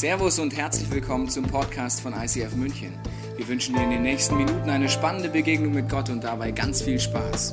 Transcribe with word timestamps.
Servus 0.00 0.38
und 0.38 0.56
herzlich 0.56 0.90
willkommen 0.90 1.28
zum 1.28 1.44
Podcast 1.44 2.00
von 2.00 2.14
ICF 2.14 2.54
München. 2.54 2.98
Wir 3.36 3.46
wünschen 3.46 3.74
dir 3.74 3.82
in 3.82 3.90
den 3.90 4.00
nächsten 4.00 4.34
Minuten 4.38 4.70
eine 4.70 4.88
spannende 4.88 5.28
Begegnung 5.28 5.74
mit 5.74 5.90
Gott 5.90 6.08
und 6.08 6.24
dabei 6.24 6.52
ganz 6.52 6.80
viel 6.80 6.98
Spaß. 6.98 7.52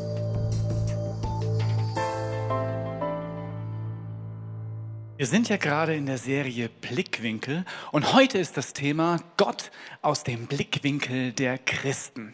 Wir 5.17 5.25
sind 5.25 5.49
ja 5.49 5.57
gerade 5.57 5.93
in 5.95 6.05
der 6.05 6.17
Serie 6.17 6.69
Blickwinkel 6.69 7.65
und 7.91 8.13
heute 8.13 8.37
ist 8.37 8.55
das 8.55 8.71
Thema 8.71 9.19
Gott 9.35 9.69
aus 10.01 10.23
dem 10.23 10.47
Blickwinkel 10.47 11.33
der 11.33 11.57
Christen. 11.57 12.33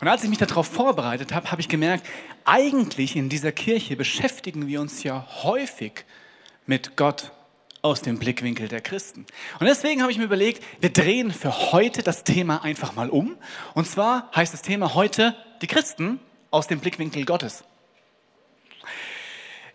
Und 0.00 0.08
als 0.08 0.24
ich 0.24 0.28
mich 0.28 0.38
darauf 0.38 0.66
vorbereitet 0.66 1.32
habe, 1.32 1.52
habe 1.52 1.60
ich 1.60 1.68
gemerkt, 1.68 2.04
eigentlich 2.44 3.14
in 3.14 3.28
dieser 3.28 3.52
Kirche 3.52 3.94
beschäftigen 3.94 4.66
wir 4.66 4.80
uns 4.80 5.04
ja 5.04 5.24
häufig 5.44 6.04
mit 6.66 6.96
Gott 6.96 7.30
aus 7.82 8.00
dem 8.00 8.18
Blickwinkel 8.18 8.68
der 8.68 8.80
Christen. 8.80 9.26
Und 9.58 9.66
deswegen 9.66 10.02
habe 10.02 10.12
ich 10.12 10.18
mir 10.18 10.24
überlegt, 10.24 10.62
wir 10.80 10.92
drehen 10.92 11.32
für 11.32 11.72
heute 11.72 12.02
das 12.02 12.22
Thema 12.22 12.62
einfach 12.62 12.94
mal 12.94 13.10
um. 13.10 13.36
Und 13.74 13.88
zwar 13.88 14.30
heißt 14.34 14.54
das 14.54 14.62
Thema 14.62 14.94
heute 14.94 15.34
die 15.60 15.66
Christen 15.66 16.20
aus 16.52 16.68
dem 16.68 16.78
Blickwinkel 16.78 17.24
Gottes. 17.24 17.64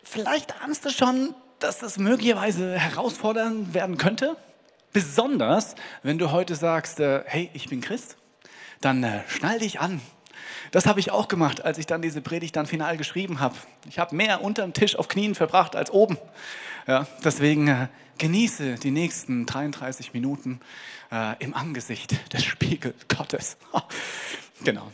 Vielleicht 0.04 0.62
ahnst 0.62 0.85
du 0.85 0.90
schon, 0.90 1.35
dass 1.59 1.80
das 1.80 1.98
möglicherweise 1.98 2.80
herausfordernd 2.80 3.73
werden 3.73 3.98
könnte. 3.98 4.38
Besonders, 4.94 5.76
wenn 6.02 6.18
du 6.18 6.32
heute 6.32 6.55
sagst, 6.55 7.02
äh, 7.02 7.24
hey, 7.26 7.49
ich 7.54 7.68
bin 7.68 7.82
Christ, 7.82 8.16
dann 8.80 9.04
äh, 9.04 9.27
schnall 9.27 9.60
dich 9.60 9.82
an. 9.82 9.99
Das 10.71 10.85
habe 10.85 10.99
ich 10.99 11.12
auch 11.12 11.27
gemacht, 11.27 11.63
als 11.63 11.77
ich 11.77 11.85
dann 11.85 12.02
diese 12.02 12.21
Predigt 12.21 12.55
dann 12.55 12.66
final 12.66 12.98
geschrieben 12.98 13.39
habe. 13.39 13.55
Ich 13.88 13.99
habe 13.99 14.16
mehr 14.16 14.41
unterm 14.44 14.73
Tisch 14.73 14.95
auf 14.95 15.07
Knien 15.07 15.35
verbracht 15.35 15.76
als 15.76 15.91
oben. 15.91 16.17
Ja, 16.88 17.07
deswegen 17.23 17.67
äh, 17.67 17.88
genieße 18.17 18.76
die 18.76 18.91
nächsten 18.91 19.45
33 19.45 20.13
Minuten 20.13 20.59
äh, 21.12 21.35
im 21.43 21.53
Angesicht 21.53 22.34
des 22.34 22.43
Spiegel 22.43 22.93
Gottes. 23.07 23.57
genau. 24.63 24.91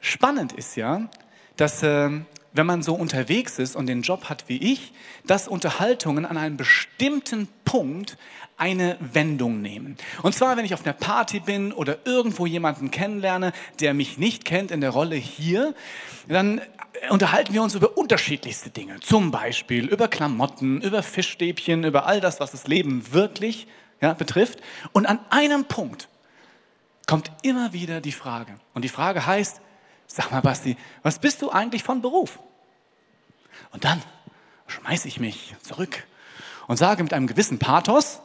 Spannend 0.00 0.52
ist 0.52 0.76
ja, 0.76 1.08
dass 1.56 1.82
äh, 1.82 2.10
wenn 2.52 2.66
man 2.66 2.82
so 2.82 2.94
unterwegs 2.94 3.58
ist 3.58 3.76
und 3.76 3.86
den 3.86 4.02
Job 4.02 4.28
hat 4.28 4.44
wie 4.48 4.58
ich, 4.58 4.92
dass 5.26 5.48
Unterhaltungen 5.48 6.26
an 6.26 6.36
einem 6.36 6.56
bestimmten 6.56 7.48
Punkt 7.64 8.16
eine 8.56 8.96
Wendung 9.00 9.62
nehmen. 9.62 9.96
Und 10.22 10.34
zwar, 10.34 10.56
wenn 10.56 10.64
ich 10.64 10.74
auf 10.74 10.84
einer 10.84 10.92
Party 10.92 11.40
bin 11.40 11.72
oder 11.72 11.98
irgendwo 12.04 12.46
jemanden 12.46 12.90
kennenlerne, 12.90 13.52
der 13.80 13.94
mich 13.94 14.18
nicht 14.18 14.44
kennt 14.44 14.70
in 14.70 14.80
der 14.80 14.90
Rolle 14.90 15.16
hier, 15.16 15.74
dann 16.28 16.60
unterhalten 17.10 17.54
wir 17.54 17.62
uns 17.62 17.74
über 17.74 17.96
unterschiedlichste 17.96 18.70
Dinge. 18.70 19.00
Zum 19.00 19.30
Beispiel 19.30 19.86
über 19.86 20.08
Klamotten, 20.08 20.80
über 20.80 21.02
Fischstäbchen, 21.02 21.84
über 21.84 22.06
all 22.06 22.20
das, 22.20 22.38
was 22.38 22.52
das 22.52 22.66
Leben 22.68 23.12
wirklich 23.12 23.66
ja, 24.00 24.12
betrifft. 24.12 24.60
Und 24.92 25.06
an 25.06 25.18
einem 25.30 25.64
Punkt 25.64 26.08
kommt 27.06 27.32
immer 27.42 27.72
wieder 27.72 28.00
die 28.00 28.12
Frage. 28.12 28.54
Und 28.74 28.82
die 28.84 28.88
Frage 28.88 29.26
heißt, 29.26 29.60
sag 30.12 30.30
mal 30.30 30.40
Basti, 30.40 30.76
was 31.02 31.18
bist 31.18 31.42
du 31.42 31.50
eigentlich 31.50 31.82
von 31.82 32.02
Beruf? 32.02 32.38
Und 33.70 33.84
dann 33.84 34.02
schmeiße 34.66 35.08
ich 35.08 35.20
mich 35.20 35.54
zurück 35.62 36.06
und 36.66 36.76
sage 36.76 37.02
mit 37.02 37.12
einem 37.12 37.26
gewissen 37.26 37.58
Pathos, 37.58 38.20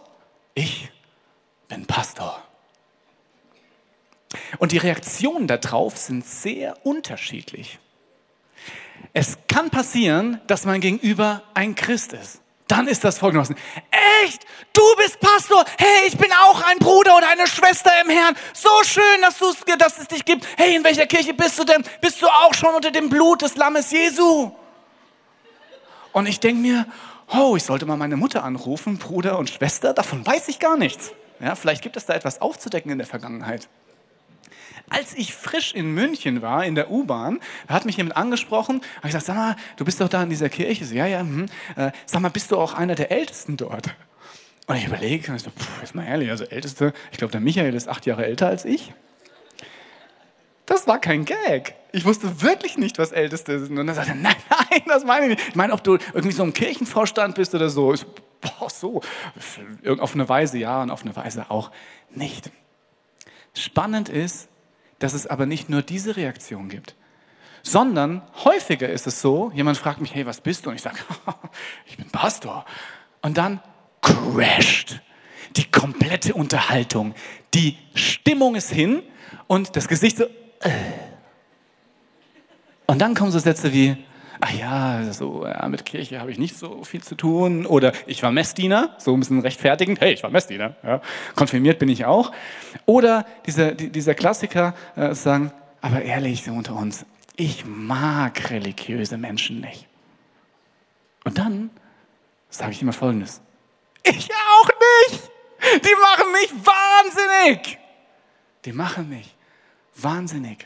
ich 0.54 0.92
bin 1.68 1.86
Pastor. 1.86 2.44
Und 4.58 4.72
die 4.72 4.78
Reaktionen 4.78 5.48
darauf 5.48 5.98
sind 5.98 6.26
sehr 6.26 6.86
unterschiedlich. 6.86 7.80
Es 9.14 9.38
kann 9.48 9.70
passieren, 9.70 10.42
dass 10.48 10.66
mein 10.66 10.82
Gegenüber 10.82 11.44
ein 11.54 11.76
Christ 11.76 12.14
ist. 12.14 12.42
Dann 12.68 12.88
ist 12.88 13.04
das 13.04 13.18
folgendermaßen. 13.20 13.56
Echt? 14.24 14.46
Du 14.74 14.82
bist 14.98 15.20
Pastor? 15.20 15.64
Hey, 15.78 16.08
ich 16.08 16.18
bin 16.18 16.30
auch 16.34 16.62
ein 16.64 16.78
Bruder 16.80 17.16
oder 17.16 17.30
eine 17.30 17.48
Schwester 17.48 17.92
im 18.04 18.10
Herrn. 18.10 18.36
So 18.54 18.70
schön, 18.84 19.22
dass, 19.22 19.40
dass 19.78 20.00
es 20.00 20.08
dich 20.08 20.26
gibt. 20.26 20.46
Hey, 20.58 20.76
in 20.76 20.84
welcher 20.84 21.06
Kirche 21.06 21.34
bist 21.34 21.58
du 21.60 21.64
denn? 21.64 21.84
Bist 22.02 22.22
du 22.22 22.28
auch 22.28 22.54
schon 22.54 22.76
unter 22.76 22.92
dem 22.92 23.10
Blut 23.10 23.42
des 23.42 23.56
Lammes 23.56 23.92
Jesu? 23.92 24.52
Und 26.12 26.26
ich 26.28 26.40
denke 26.40 26.62
mir, 26.62 26.86
oh, 27.34 27.56
ich 27.56 27.64
sollte 27.64 27.86
mal 27.86 27.98
meine 27.98 28.18
Mutter 28.18 28.44
anrufen, 28.44 28.98
Bruder 28.98 29.38
und 29.38 29.50
Schwester, 29.50 29.94
davon 29.94 30.26
weiß 30.26 30.48
ich 30.50 30.60
gar 30.60 30.78
nichts. 30.78 31.12
Ja, 31.40 31.56
vielleicht 31.56 31.84
gibt 31.84 31.96
es 31.96 32.06
da 32.06 32.14
etwas 32.14 32.42
aufzudecken 32.42 32.92
in 32.92 32.98
der 32.98 33.08
Vergangenheit. 33.08 33.70
Als 34.90 35.14
ich 35.16 35.34
frisch 35.34 35.74
in 35.74 35.94
München 35.94 36.42
war, 36.42 36.66
in 36.66 36.76
der 36.76 36.90
U-Bahn, 36.90 37.40
hat 37.68 37.86
mich 37.86 37.98
jemand 37.98 38.16
angesprochen, 38.16 38.82
habe 38.98 39.08
ich 39.08 39.14
gesagt, 39.14 39.26
sag 39.26 39.36
mal, 39.36 39.56
du 39.76 39.84
bist 39.84 40.00
doch 40.00 40.08
da 40.08 40.24
in 40.24 40.30
dieser 40.30 40.50
Kirche. 40.50 40.86
So, 40.86 40.96
ja, 40.96 41.06
ja, 41.06 41.20
hm. 41.20 41.48
sag 42.06 42.22
mal, 42.22 42.30
bist 42.30 42.52
du 42.52 42.58
auch 42.58 42.74
einer 42.74 42.96
der 42.96 43.12
Ältesten 43.12 43.58
dort? 43.58 43.96
Und 44.68 44.76
ich 44.76 44.86
überlege, 44.86 45.34
ich 45.34 45.42
so, 45.42 45.50
pff, 45.50 45.82
jetzt 45.82 45.96
mal 45.96 46.06
ehrlich, 46.06 46.30
also 46.30 46.46
Älteste, 46.46 46.94
ich 47.12 47.18
glaube, 47.18 47.32
der 47.32 47.42
Michael 47.42 47.74
ist 47.74 47.88
acht 47.88 48.06
Jahre 48.06 48.26
älter 48.26 48.48
als 48.48 48.66
ich. 48.66 48.94
Das 50.66 50.88
war 50.88 51.00
kein 51.00 51.24
Gag. 51.24 51.76
Ich 51.94 52.04
wusste 52.04 52.42
wirklich 52.42 52.78
nicht, 52.78 52.98
was 52.98 53.14
Älteste 53.14 53.60
sind. 53.60 53.78
Und 53.78 53.88
dann 53.88 53.96
sagte 53.96 54.12
er, 54.12 54.16
nein, 54.16 54.36
nein, 54.50 54.82
das 54.86 55.06
meine 55.06 55.28
ich 55.28 55.38
nicht. 55.38 55.50
Ich 55.50 55.56
meine, 55.56 55.72
ob 55.72 55.84
du 55.84 55.98
irgendwie 56.14 56.34
so 56.34 56.44
im 56.44 56.54
Kirchenvorstand 56.54 57.36
bist 57.36 57.56
oder 57.56 57.70
so. 57.70 57.94
Ich, 57.94 58.06
boah, 58.42 58.70
so. 58.70 59.02
Auf 60.00 60.14
eine 60.14 60.28
Weise 60.28 60.58
ja 60.58 60.82
und 60.82 60.92
auf 60.92 61.04
eine 61.04 61.16
Weise 61.16 61.50
auch 61.50 61.72
nicht. 62.10 62.52
Spannend 63.54 64.10
ist, 64.10 64.50
dass 65.00 65.14
es 65.14 65.28
aber 65.28 65.46
nicht 65.46 65.70
nur 65.70 65.82
diese 65.82 66.16
Reaktion 66.16 66.70
gibt, 66.70 66.96
sondern 67.64 68.22
häufiger 68.44 68.90
ist 68.90 69.08
es 69.08 69.22
so, 69.22 69.52
jemand 69.54 69.78
fragt 69.78 70.00
mich, 70.00 70.14
hey, 70.16 70.26
was 70.26 70.42
bist 70.42 70.66
du? 70.66 70.70
Und 70.70 70.76
ich 70.76 70.82
sage, 70.82 70.98
ich 71.86 71.98
bin 71.98 72.10
Pastor. 72.10 72.66
Und 73.22 73.38
dann 73.38 73.62
crasht 74.02 75.02
die 75.56 75.70
komplette 75.70 76.34
Unterhaltung. 76.34 77.14
Die 77.54 77.78
Stimmung 77.94 78.56
ist 78.56 78.72
hin 78.72 79.04
und 79.48 79.76
das 79.76 79.88
Gesicht 79.88 80.18
so. 80.18 80.26
Äh. 80.26 80.70
Und 82.86 83.00
dann 83.00 83.16
kommen 83.16 83.32
so 83.32 83.40
Sätze 83.40 83.74
wie, 83.74 83.98
ach 84.40 84.52
ja, 84.52 85.12
so 85.12 85.46
ja, 85.46 85.68
mit 85.68 85.86
Kirche 85.86 86.20
habe 86.20 86.32
ich 86.32 86.38
nicht 86.38 86.58
so 86.58 86.84
viel 86.84 87.02
zu 87.04 87.16
tun. 87.16 87.66
Oder 87.66 87.94
ich 88.06 88.24
war 88.24 88.32
Messdiener, 88.32 88.96
so 88.98 89.14
ein 89.14 89.20
bisschen 89.20 89.40
rechtfertigend. 89.42 90.00
Hey, 90.02 90.14
ich 90.14 90.24
war 90.24 90.30
Messdiener. 90.30 90.76
Ja. 90.84 91.02
Konfirmiert 91.36 91.80
bin 91.80 91.90
ich 91.90 92.06
auch. 92.06 92.32
Oder 92.86 93.26
dieser, 93.46 93.74
dieser 93.74 94.16
Klassiker 94.16 94.74
äh, 94.96 95.14
sagen, 95.14 95.52
aber 95.82 96.02
ehrlich 96.02 96.50
unter 96.50 96.76
uns, 96.76 97.06
ich 97.36 97.66
mag 97.66 98.50
religiöse 98.50 99.18
Menschen 99.18 99.62
nicht. 99.62 99.88
Und 101.24 101.38
dann 101.38 101.70
sage 102.50 102.72
ich 102.72 102.82
immer 102.82 102.94
Folgendes. 102.94 103.42
Ich 104.04 104.30
auch 104.32 104.70
nicht. 105.10 105.32
Die 105.84 105.96
machen 106.02 106.32
mich 106.32 106.66
wahnsinnig. 106.66 107.78
Die 108.66 108.72
machen 108.72 109.10
mich 109.10 109.36
wahnsinnig. 109.96 110.66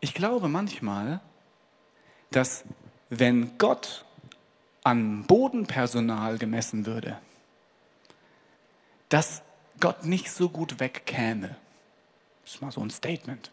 Ich 0.00 0.14
glaube 0.14 0.48
manchmal, 0.48 1.20
dass 2.30 2.64
wenn 3.10 3.58
Gott 3.58 4.04
an 4.82 5.24
Bodenpersonal 5.24 6.38
gemessen 6.38 6.86
würde, 6.86 7.18
dass 9.08 9.42
Gott 9.80 10.04
nicht 10.04 10.30
so 10.30 10.48
gut 10.48 10.80
wegkäme. 10.80 11.56
Das 12.44 12.54
ist 12.54 12.62
mal 12.62 12.72
so 12.72 12.80
ein 12.80 12.90
Statement. 12.90 13.50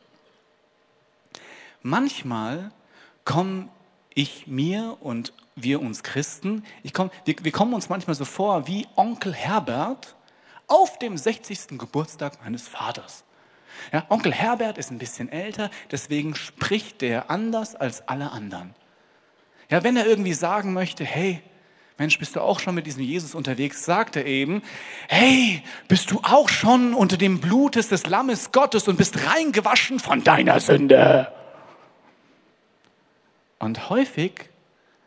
Manchmal 1.82 2.72
kommen 3.26 3.70
ich 4.14 4.48
mir 4.48 4.98
und 5.02 5.34
wir 5.56 5.82
uns 5.82 6.04
Christen, 6.04 6.64
komm, 6.94 7.12
wir, 7.26 7.36
wir 7.42 7.52
kommen 7.52 7.74
uns 7.74 7.90
manchmal 7.90 8.16
so 8.16 8.26
vor 8.26 8.68
wie 8.68 8.88
Onkel 8.96 9.34
Herbert 9.34 10.16
auf 10.68 10.98
dem 11.00 11.18
60. 11.18 11.78
Geburtstag 11.78 12.42
meines 12.44 12.68
Vaters. 12.68 13.24
Ja, 13.92 14.06
Onkel 14.10 14.34
Herbert 14.34 14.78
ist 14.78 14.92
ein 14.92 14.98
bisschen 14.98 15.32
älter, 15.32 15.70
deswegen 15.92 16.36
spricht 16.36 17.02
der 17.02 17.30
anders 17.30 17.76
als 17.76 18.08
alle 18.08 18.32
anderen. 18.32 18.74
Ja, 19.70 19.84
wenn 19.84 19.98
er 19.98 20.06
irgendwie 20.06 20.34
sagen 20.34 20.74
möchte, 20.74 21.04
hey, 21.04 21.42
Mensch, 21.98 22.20
bist 22.20 22.36
du 22.36 22.42
auch 22.42 22.60
schon 22.60 22.76
mit 22.76 22.86
diesem 22.86 23.02
Jesus 23.02 23.34
unterwegs, 23.34 23.84
sagt 23.84 24.16
er 24.16 24.26
eben, 24.26 24.62
hey, 25.08 25.64
bist 25.88 26.12
du 26.12 26.20
auch 26.22 26.48
schon 26.48 26.94
unter 26.94 27.18
dem 27.18 27.40
Blutes 27.40 27.90
des 27.90 28.06
Lammes 28.06 28.52
Gottes 28.52 28.88
und 28.88 28.98
bist 28.98 29.26
reingewaschen 29.26 30.00
von 30.00 30.24
deiner 30.24 30.60
Sünde. 30.60 31.34
Und 33.58 33.90
häufig 33.90 34.50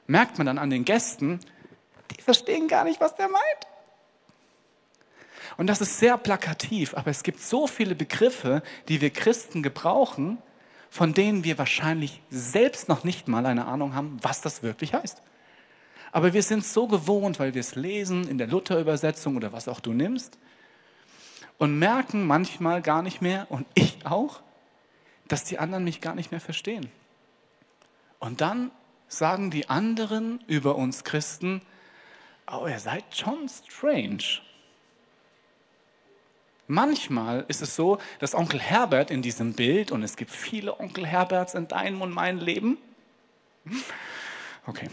merkt 0.09 0.39
man 0.39 0.49
dann 0.49 0.59
an 0.59 0.71
den 0.71 0.85
Gästen, 0.85 1.39
die 2.17 2.23
verstehen 2.23 2.67
gar 2.67 2.83
nicht, 2.83 3.01
was 3.01 3.15
der 3.15 3.29
meint. 3.29 3.67
Und 5.61 5.67
das 5.67 5.83
ist 5.83 5.99
sehr 5.99 6.17
plakativ, 6.17 6.95
aber 6.95 7.11
es 7.11 7.23
gibt 7.23 7.39
so 7.39 7.67
viele 7.67 7.95
Begriffe, 7.95 8.62
die 8.89 9.03
wir 9.03 9.11
Christen 9.11 9.62
gebrauchen, 9.62 10.39
von 10.89 11.12
denen 11.12 11.45
wir 11.45 11.59
wahrscheinlich 11.59 12.23
selbst 12.31 12.89
noch 12.89 13.05
nicht 13.05 13.29
mal 13.29 13.45
eine 13.45 13.67
Ahnung 13.67 13.95
haben, 13.95 14.17
was 14.23 14.41
das 14.41 14.62
wirklich 14.62 14.95
heißt. 14.95 15.21
Aber 16.12 16.33
wir 16.33 16.43
sind 16.43 16.65
so 16.65 16.87
gewohnt, 16.87 17.39
weil 17.39 17.53
wir 17.53 17.61
es 17.61 17.75
lesen 17.75 18.27
in 18.27 18.39
der 18.39 18.47
Luther-Übersetzung 18.47 19.37
oder 19.37 19.53
was 19.53 19.69
auch 19.69 19.81
du 19.81 19.93
nimmst 19.93 20.39
und 21.59 21.79
merken 21.79 22.27
manchmal 22.27 22.81
gar 22.81 23.03
nicht 23.03 23.21
mehr, 23.21 23.47
und 23.51 23.67
ich 23.75 24.07
auch, 24.07 24.41
dass 25.29 25.45
die 25.45 25.59
anderen 25.59 25.85
mich 25.85 26.01
gar 26.01 26.15
nicht 26.15 26.31
mehr 26.31 26.41
verstehen. 26.41 26.91
Und 28.19 28.41
dann 28.41 28.71
sagen 29.09 29.51
die 29.51 29.69
anderen 29.69 30.43
über 30.47 30.77
uns 30.77 31.05
Christen, 31.05 31.61
oh, 32.51 32.67
ihr 32.67 32.79
seid 32.79 33.05
schon 33.15 33.47
strange. 33.47 34.41
Manchmal 36.71 37.45
ist 37.49 37.63
es 37.63 37.75
so, 37.75 37.99
dass 38.21 38.33
Onkel 38.33 38.61
Herbert 38.61 39.11
in 39.11 39.23
diesem 39.23 39.55
Bild, 39.55 39.91
und 39.91 40.05
es 40.05 40.15
gibt 40.15 40.31
viele 40.31 40.79
Onkel 40.79 41.05
Herberts 41.05 41.55
in 41.55 41.67
deinem 41.67 42.01
und 42.01 42.13
meinem 42.13 42.39
Leben, 42.39 42.79
okay, 44.69 44.89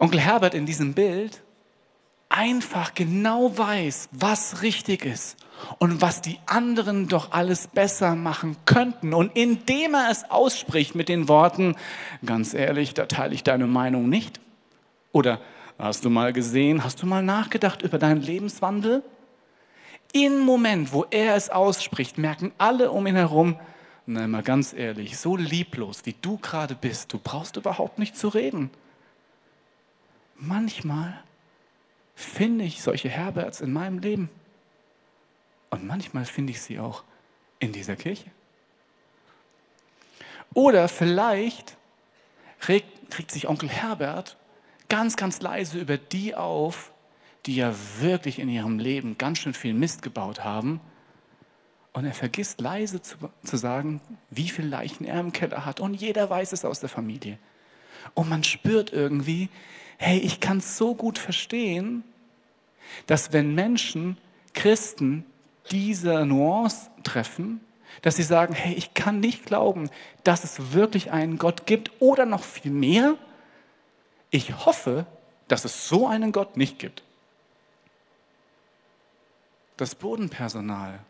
Onkel 0.00 0.18
Herbert 0.18 0.52
in 0.52 0.66
diesem 0.66 0.94
Bild 0.94 1.42
einfach 2.28 2.92
genau 2.94 3.56
weiß, 3.56 4.08
was 4.10 4.62
richtig 4.62 5.04
ist 5.04 5.36
und 5.78 6.02
was 6.02 6.22
die 6.22 6.40
anderen 6.46 7.06
doch 7.06 7.30
alles 7.30 7.68
besser 7.68 8.16
machen 8.16 8.56
könnten. 8.66 9.14
Und 9.14 9.36
indem 9.36 9.94
er 9.94 10.10
es 10.10 10.28
ausspricht 10.28 10.96
mit 10.96 11.08
den 11.08 11.28
Worten, 11.28 11.76
ganz 12.26 12.52
ehrlich, 12.52 12.94
da 12.94 13.06
teile 13.06 13.34
ich 13.34 13.44
deine 13.44 13.68
Meinung 13.68 14.08
nicht. 14.08 14.40
Oder 15.12 15.40
hast 15.78 16.04
du 16.04 16.10
mal 16.10 16.32
gesehen, 16.32 16.82
hast 16.82 17.00
du 17.00 17.06
mal 17.06 17.22
nachgedacht 17.22 17.82
über 17.82 17.98
deinen 17.98 18.22
Lebenswandel? 18.22 19.04
Im 20.12 20.40
Moment, 20.40 20.92
wo 20.92 21.06
er 21.10 21.36
es 21.36 21.50
ausspricht, 21.50 22.18
merken 22.18 22.52
alle 22.58 22.90
um 22.90 23.06
ihn 23.06 23.16
herum, 23.16 23.58
na 24.06 24.26
mal 24.26 24.42
ganz 24.42 24.72
ehrlich, 24.72 25.18
so 25.18 25.36
lieblos 25.36 26.04
wie 26.04 26.16
du 26.20 26.36
gerade 26.38 26.74
bist, 26.74 27.12
du 27.12 27.18
brauchst 27.18 27.56
überhaupt 27.56 27.98
nicht 27.98 28.16
zu 28.16 28.28
reden. 28.28 28.70
Manchmal 30.36 31.22
finde 32.16 32.64
ich 32.64 32.82
solche 32.82 33.08
Herberts 33.08 33.60
in 33.60 33.72
meinem 33.72 33.98
Leben. 33.98 34.30
Und 35.70 35.86
manchmal 35.86 36.24
finde 36.24 36.52
ich 36.52 36.60
sie 36.60 36.80
auch 36.80 37.04
in 37.60 37.72
dieser 37.72 37.94
Kirche. 37.94 38.30
Oder 40.54 40.88
vielleicht 40.88 41.76
regt, 42.66 43.16
regt 43.16 43.30
sich 43.30 43.48
Onkel 43.48 43.68
Herbert 43.68 44.36
ganz, 44.88 45.16
ganz 45.16 45.40
leise 45.40 45.78
über 45.78 45.96
die 45.96 46.34
auf, 46.34 46.89
die 47.46 47.56
ja 47.56 47.74
wirklich 48.00 48.38
in 48.38 48.48
ihrem 48.48 48.78
Leben 48.78 49.16
ganz 49.18 49.38
schön 49.38 49.54
viel 49.54 49.74
Mist 49.74 50.02
gebaut 50.02 50.44
haben. 50.44 50.80
Und 51.92 52.04
er 52.04 52.14
vergisst 52.14 52.60
leise 52.60 53.02
zu, 53.02 53.16
zu 53.42 53.56
sagen, 53.56 54.00
wie 54.30 54.48
viele 54.48 54.68
Leichen 54.68 55.04
er 55.04 55.20
im 55.20 55.32
Keller 55.32 55.64
hat. 55.64 55.80
Und 55.80 55.94
jeder 55.94 56.30
weiß 56.30 56.52
es 56.52 56.64
aus 56.64 56.80
der 56.80 56.88
Familie. 56.88 57.38
Und 58.14 58.28
man 58.28 58.44
spürt 58.44 58.92
irgendwie, 58.92 59.48
hey, 59.98 60.18
ich 60.18 60.40
kann 60.40 60.58
es 60.58 60.76
so 60.76 60.94
gut 60.94 61.18
verstehen, 61.18 62.04
dass 63.06 63.32
wenn 63.32 63.54
Menschen, 63.54 64.16
Christen, 64.54 65.24
diese 65.70 66.24
Nuance 66.24 66.90
treffen, 67.02 67.60
dass 68.02 68.16
sie 68.16 68.22
sagen, 68.22 68.54
hey, 68.54 68.74
ich 68.74 68.94
kann 68.94 69.20
nicht 69.20 69.46
glauben, 69.46 69.90
dass 70.24 70.44
es 70.44 70.72
wirklich 70.72 71.10
einen 71.10 71.38
Gott 71.38 71.66
gibt 71.66 71.90
oder 72.00 72.24
noch 72.24 72.42
viel 72.44 72.72
mehr, 72.72 73.16
ich 74.30 74.64
hoffe, 74.64 75.06
dass 75.48 75.64
es 75.64 75.88
so 75.88 76.06
einen 76.06 76.32
Gott 76.32 76.56
nicht 76.56 76.78
gibt. 76.78 77.02
Das 79.80 79.94
Bodenpersonal 79.94 81.00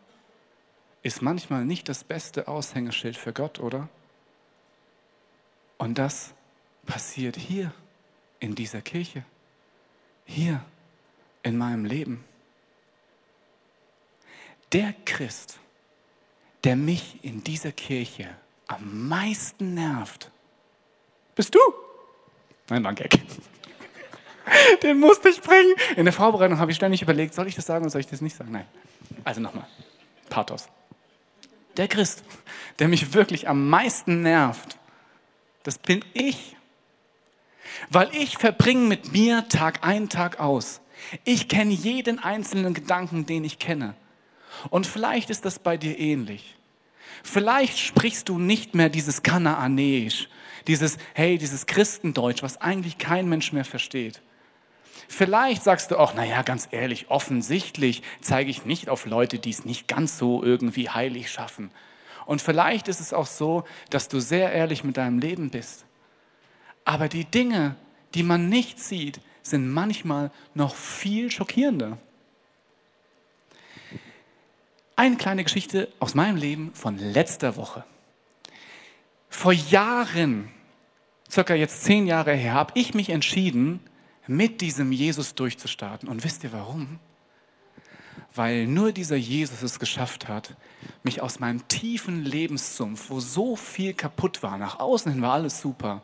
ist 1.03 1.21
manchmal 1.21 1.65
nicht 1.65 1.89
das 1.89 2.05
beste 2.05 2.47
Aushängeschild 2.47 3.17
für 3.17 3.33
Gott, 3.33 3.59
oder? 3.59 3.89
Und 5.77 5.97
das 5.97 6.33
passiert 6.85 7.35
hier 7.35 7.73
in 8.39 8.55
dieser 8.55 8.81
Kirche, 8.81 9.25
hier 10.23 10.63
in 11.43 11.57
meinem 11.57 11.83
Leben. 11.83 12.23
Der 14.71 14.93
Christ, 15.03 15.59
der 16.63 16.77
mich 16.77 17.25
in 17.25 17.43
dieser 17.43 17.73
Kirche 17.73 18.29
am 18.67 19.09
meisten 19.09 19.73
nervt, 19.73 20.31
bist 21.35 21.53
du. 21.53 21.59
Nein, 22.69 22.85
danke. 22.85 23.09
Den 24.83 24.99
musste 24.99 25.29
ich 25.29 25.41
bringen. 25.41 25.73
In 25.95 26.05
der 26.05 26.13
Vorbereitung 26.13 26.59
habe 26.59 26.71
ich 26.71 26.77
ständig 26.77 27.01
überlegt, 27.01 27.33
soll 27.33 27.47
ich 27.47 27.55
das 27.55 27.65
sagen 27.65 27.83
oder 27.83 27.91
soll 27.91 28.01
ich 28.01 28.07
das 28.07 28.21
nicht 28.21 28.35
sagen? 28.35 28.51
Nein. 28.51 28.65
Also 29.23 29.41
nochmal. 29.41 29.65
Pathos. 30.29 30.67
Der 31.77 31.87
Christ, 31.87 32.23
der 32.79 32.87
mich 32.87 33.13
wirklich 33.13 33.47
am 33.47 33.69
meisten 33.69 34.21
nervt, 34.21 34.77
das 35.63 35.77
bin 35.77 36.03
ich. 36.13 36.55
Weil 37.89 38.09
ich 38.13 38.37
verbringe 38.37 38.87
mit 38.87 39.13
mir 39.13 39.47
Tag 39.47 39.79
ein, 39.83 40.09
Tag 40.09 40.39
aus. 40.39 40.81
Ich 41.23 41.47
kenne 41.47 41.73
jeden 41.73 42.19
einzelnen 42.19 42.73
Gedanken, 42.73 43.25
den 43.25 43.43
ich 43.43 43.59
kenne. 43.59 43.95
Und 44.69 44.85
vielleicht 44.85 45.29
ist 45.29 45.45
das 45.45 45.59
bei 45.59 45.77
dir 45.77 45.97
ähnlich. 45.97 46.55
Vielleicht 47.23 47.79
sprichst 47.79 48.29
du 48.29 48.37
nicht 48.37 48.75
mehr 48.75 48.89
dieses 48.89 49.23
Kanaanäisch, 49.23 50.27
dieses, 50.67 50.97
hey, 51.13 51.37
dieses 51.37 51.65
Christendeutsch, 51.65 52.43
was 52.43 52.59
eigentlich 52.59 52.97
kein 52.97 53.29
Mensch 53.29 53.53
mehr 53.53 53.65
versteht. 53.65 54.21
Vielleicht 55.13 55.61
sagst 55.61 55.91
du 55.91 55.97
auch, 55.97 56.13
naja, 56.13 56.41
ganz 56.41 56.69
ehrlich, 56.71 57.09
offensichtlich 57.09 58.01
zeige 58.21 58.49
ich 58.49 58.63
nicht 58.63 58.87
auf 58.87 59.05
Leute, 59.05 59.39
die 59.39 59.49
es 59.49 59.65
nicht 59.65 59.89
ganz 59.89 60.17
so 60.17 60.41
irgendwie 60.41 60.89
heilig 60.89 61.29
schaffen. 61.29 61.69
Und 62.25 62.41
vielleicht 62.41 62.87
ist 62.87 63.01
es 63.01 63.11
auch 63.11 63.25
so, 63.25 63.65
dass 63.89 64.07
du 64.07 64.21
sehr 64.21 64.53
ehrlich 64.53 64.85
mit 64.85 64.95
deinem 64.95 65.19
Leben 65.19 65.49
bist. 65.49 65.83
Aber 66.85 67.09
die 67.09 67.25
Dinge, 67.25 67.75
die 68.13 68.23
man 68.23 68.47
nicht 68.47 68.79
sieht, 68.79 69.19
sind 69.41 69.69
manchmal 69.69 70.31
noch 70.53 70.75
viel 70.75 71.29
schockierender. 71.29 71.97
Eine 74.95 75.17
kleine 75.17 75.43
Geschichte 75.43 75.89
aus 75.99 76.15
meinem 76.15 76.37
Leben 76.37 76.73
von 76.73 76.97
letzter 76.97 77.57
Woche. 77.57 77.83
Vor 79.27 79.51
Jahren, 79.51 80.53
circa 81.29 81.53
jetzt 81.53 81.83
zehn 81.83 82.07
Jahre 82.07 82.33
her, 82.33 82.53
habe 82.53 82.71
ich 82.75 82.93
mich 82.93 83.09
entschieden, 83.09 83.81
mit 84.31 84.61
diesem 84.61 84.91
Jesus 84.91 85.35
durchzustarten. 85.35 86.07
Und 86.07 86.23
wisst 86.23 86.43
ihr 86.43 86.53
warum? 86.53 86.99
Weil 88.33 88.65
nur 88.65 88.93
dieser 88.93 89.17
Jesus 89.17 89.61
es 89.61 89.77
geschafft 89.77 90.29
hat, 90.29 90.55
mich 91.03 91.21
aus 91.21 91.39
meinem 91.39 91.67
tiefen 91.67 92.23
Lebenssumpf, 92.23 93.09
wo 93.09 93.19
so 93.19 93.57
viel 93.57 93.93
kaputt 93.93 94.41
war, 94.41 94.57
nach 94.57 94.79
außen 94.79 95.11
hin 95.11 95.21
war 95.21 95.33
alles 95.33 95.59
super, 95.59 96.01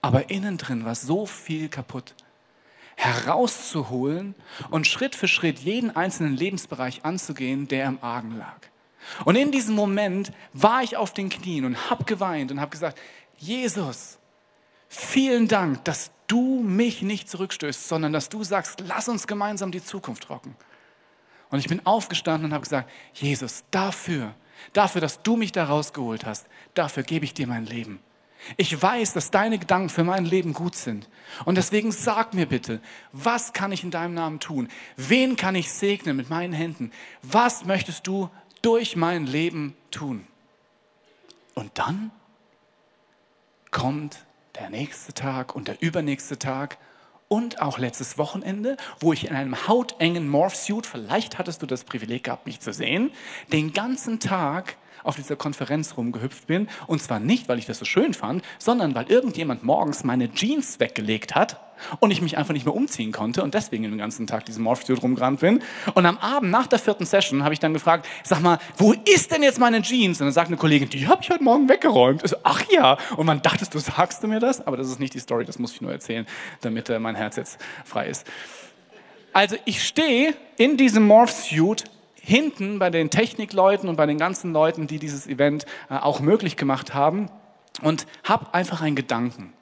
aber 0.00 0.30
innen 0.30 0.56
drin 0.56 0.84
war 0.84 0.94
so 0.94 1.26
viel 1.26 1.68
kaputt, 1.68 2.14
herauszuholen 2.94 4.36
und 4.70 4.86
Schritt 4.86 5.16
für 5.16 5.26
Schritt 5.26 5.58
jeden 5.58 5.94
einzelnen 5.96 6.36
Lebensbereich 6.36 7.04
anzugehen, 7.04 7.66
der 7.66 7.86
im 7.86 7.98
Argen 8.02 8.38
lag. 8.38 8.58
Und 9.24 9.34
in 9.34 9.50
diesem 9.50 9.74
Moment 9.74 10.32
war 10.52 10.84
ich 10.84 10.96
auf 10.96 11.12
den 11.12 11.28
Knien 11.28 11.64
und 11.64 11.90
habe 11.90 12.04
geweint 12.04 12.52
und 12.52 12.60
habe 12.60 12.70
gesagt, 12.70 13.00
Jesus, 13.36 14.18
vielen 14.88 15.48
Dank, 15.48 15.84
dass 15.84 16.12
du 16.26 16.62
mich 16.62 17.02
nicht 17.02 17.28
zurückstößt, 17.28 17.88
sondern 17.88 18.12
dass 18.12 18.28
du 18.28 18.44
sagst, 18.44 18.82
lass 18.86 19.08
uns 19.08 19.26
gemeinsam 19.26 19.72
die 19.72 19.84
Zukunft 19.84 20.30
rocken. 20.30 20.56
Und 21.50 21.58
ich 21.58 21.68
bin 21.68 21.84
aufgestanden 21.86 22.46
und 22.46 22.52
habe 22.52 22.64
gesagt, 22.64 22.90
Jesus, 23.12 23.64
dafür, 23.70 24.34
dafür, 24.72 25.00
dass 25.00 25.22
du 25.22 25.36
mich 25.36 25.52
da 25.52 25.64
rausgeholt 25.64 26.24
hast, 26.24 26.46
dafür 26.74 27.02
gebe 27.02 27.24
ich 27.24 27.34
dir 27.34 27.46
mein 27.46 27.66
Leben. 27.66 28.00
Ich 28.56 28.80
weiß, 28.80 29.14
dass 29.14 29.30
deine 29.30 29.58
Gedanken 29.58 29.88
für 29.88 30.04
mein 30.04 30.24
Leben 30.24 30.52
gut 30.52 30.74
sind. 30.74 31.08
Und 31.44 31.56
deswegen 31.56 31.92
sag 31.92 32.34
mir 32.34 32.46
bitte, 32.46 32.80
was 33.12 33.52
kann 33.52 33.72
ich 33.72 33.84
in 33.84 33.90
deinem 33.90 34.14
Namen 34.14 34.40
tun? 34.40 34.68
Wen 34.96 35.36
kann 35.36 35.54
ich 35.54 35.72
segnen 35.72 36.16
mit 36.16 36.28
meinen 36.28 36.52
Händen? 36.52 36.90
Was 37.22 37.64
möchtest 37.64 38.06
du 38.06 38.28
durch 38.60 38.96
mein 38.96 39.26
Leben 39.26 39.76
tun? 39.90 40.26
Und 41.54 41.78
dann 41.78 42.10
kommt 43.70 44.24
der 44.56 44.70
nächste 44.70 45.12
Tag 45.14 45.54
und 45.54 45.68
der 45.68 45.82
übernächste 45.82 46.38
Tag 46.38 46.78
und 47.28 47.60
auch 47.60 47.78
letztes 47.78 48.18
Wochenende, 48.18 48.76
wo 49.00 49.12
ich 49.12 49.26
in 49.26 49.34
einem 49.34 49.66
hautengen 49.66 50.28
Morphsuit, 50.28 50.86
vielleicht 50.86 51.38
hattest 51.38 51.62
du 51.62 51.66
das 51.66 51.84
Privileg 51.84 52.24
gehabt, 52.24 52.46
mich 52.46 52.60
zu 52.60 52.72
sehen, 52.72 53.10
den 53.52 53.72
ganzen 53.72 54.20
Tag 54.20 54.76
auf 55.04 55.16
dieser 55.16 55.36
Konferenz 55.36 55.96
rumgehüpft 55.96 56.46
bin. 56.46 56.68
Und 56.86 57.00
zwar 57.00 57.20
nicht, 57.20 57.48
weil 57.48 57.58
ich 57.58 57.66
das 57.66 57.78
so 57.78 57.84
schön 57.84 58.14
fand, 58.14 58.42
sondern 58.58 58.94
weil 58.94 59.06
irgendjemand 59.10 59.62
morgens 59.62 60.02
meine 60.02 60.32
Jeans 60.32 60.80
weggelegt 60.80 61.34
hat 61.34 61.60
und 62.00 62.10
ich 62.10 62.22
mich 62.22 62.36
einfach 62.38 62.54
nicht 62.54 62.64
mehr 62.64 62.74
umziehen 62.74 63.12
konnte 63.12 63.42
und 63.42 63.54
deswegen 63.54 63.84
den 63.84 63.98
ganzen 63.98 64.26
Tag 64.26 64.44
diesen 64.46 64.62
Morphsuit 64.62 65.02
rumgerannt 65.02 65.40
bin. 65.40 65.62
Und 65.94 66.06
am 66.06 66.18
Abend 66.18 66.50
nach 66.50 66.66
der 66.66 66.78
vierten 66.78 67.04
Session 67.04 67.44
habe 67.44 67.54
ich 67.54 67.60
dann 67.60 67.72
gefragt, 67.72 68.06
sag 68.22 68.40
mal, 68.40 68.58
wo 68.76 68.92
ist 68.92 69.32
denn 69.32 69.42
jetzt 69.42 69.58
meine 69.58 69.82
Jeans? 69.82 70.20
Und 70.20 70.26
dann 70.26 70.32
sagt 70.32 70.48
eine 70.48 70.56
Kollegin, 70.56 70.88
die 70.88 71.06
habe 71.06 71.22
ich 71.22 71.30
heute 71.30 71.44
Morgen 71.44 71.68
weggeräumt. 71.68 72.26
So, 72.26 72.36
ach 72.42 72.62
ja. 72.70 72.98
Und 73.16 73.26
man 73.26 73.42
dachte, 73.42 73.66
du 73.68 73.78
sagst 73.78 74.22
du 74.22 74.28
mir 74.28 74.40
das, 74.40 74.66
aber 74.66 74.76
das 74.76 74.88
ist 74.88 75.00
nicht 75.00 75.14
die 75.14 75.20
Story, 75.20 75.44
das 75.44 75.58
muss 75.58 75.72
ich 75.72 75.80
nur 75.80 75.92
erzählen, 75.92 76.26
damit 76.60 76.88
äh, 76.88 76.98
mein 76.98 77.14
Herz 77.14 77.36
jetzt 77.36 77.58
frei 77.84 78.08
ist. 78.08 78.26
Also 79.32 79.56
ich 79.64 79.84
stehe 79.84 80.34
in 80.56 80.76
diesem 80.76 81.06
Morphsuit 81.06 81.84
hinten 82.24 82.78
bei 82.78 82.90
den 82.90 83.10
Technikleuten 83.10 83.88
und 83.88 83.96
bei 83.96 84.06
den 84.06 84.18
ganzen 84.18 84.52
Leuten, 84.52 84.86
die 84.86 84.98
dieses 84.98 85.26
Event 85.26 85.66
äh, 85.90 85.96
auch 85.96 86.20
möglich 86.20 86.56
gemacht 86.56 86.94
haben 86.94 87.28
und 87.82 88.06
habe 88.24 88.54
einfach 88.54 88.80
einen 88.80 88.96
Gedanken. 88.96 89.52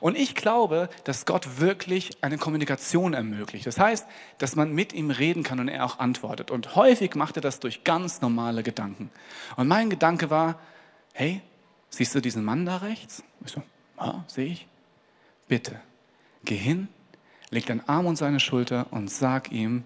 Und 0.00 0.18
ich 0.18 0.34
glaube, 0.34 0.90
dass 1.04 1.24
Gott 1.24 1.60
wirklich 1.60 2.22
eine 2.22 2.36
Kommunikation 2.36 3.14
ermöglicht. 3.14 3.66
Das 3.66 3.78
heißt, 3.78 4.06
dass 4.36 4.54
man 4.54 4.74
mit 4.74 4.92
ihm 4.92 5.10
reden 5.10 5.42
kann 5.42 5.58
und 5.60 5.68
er 5.68 5.86
auch 5.86 5.98
antwortet. 5.98 6.50
Und 6.50 6.76
häufig 6.76 7.14
macht 7.14 7.36
er 7.36 7.42
das 7.42 7.60
durch 7.60 7.82
ganz 7.82 8.20
normale 8.20 8.62
Gedanken. 8.62 9.10
Und 9.56 9.68
mein 9.68 9.88
Gedanke 9.88 10.28
war, 10.28 10.58
hey, 11.14 11.40
siehst 11.88 12.14
du 12.14 12.20
diesen 12.20 12.44
Mann 12.44 12.66
da 12.66 12.78
rechts? 12.78 13.22
Ich 13.44 13.52
so, 13.52 13.62
ja, 13.98 14.24
sehe 14.26 14.52
ich. 14.52 14.66
Bitte, 15.48 15.80
geh 16.44 16.56
hin, 16.56 16.88
leg 17.48 17.64
deinen 17.64 17.88
Arm 17.88 18.04
um 18.04 18.16
seine 18.16 18.40
Schulter 18.40 18.86
und 18.90 19.10
sag 19.10 19.50
ihm, 19.50 19.84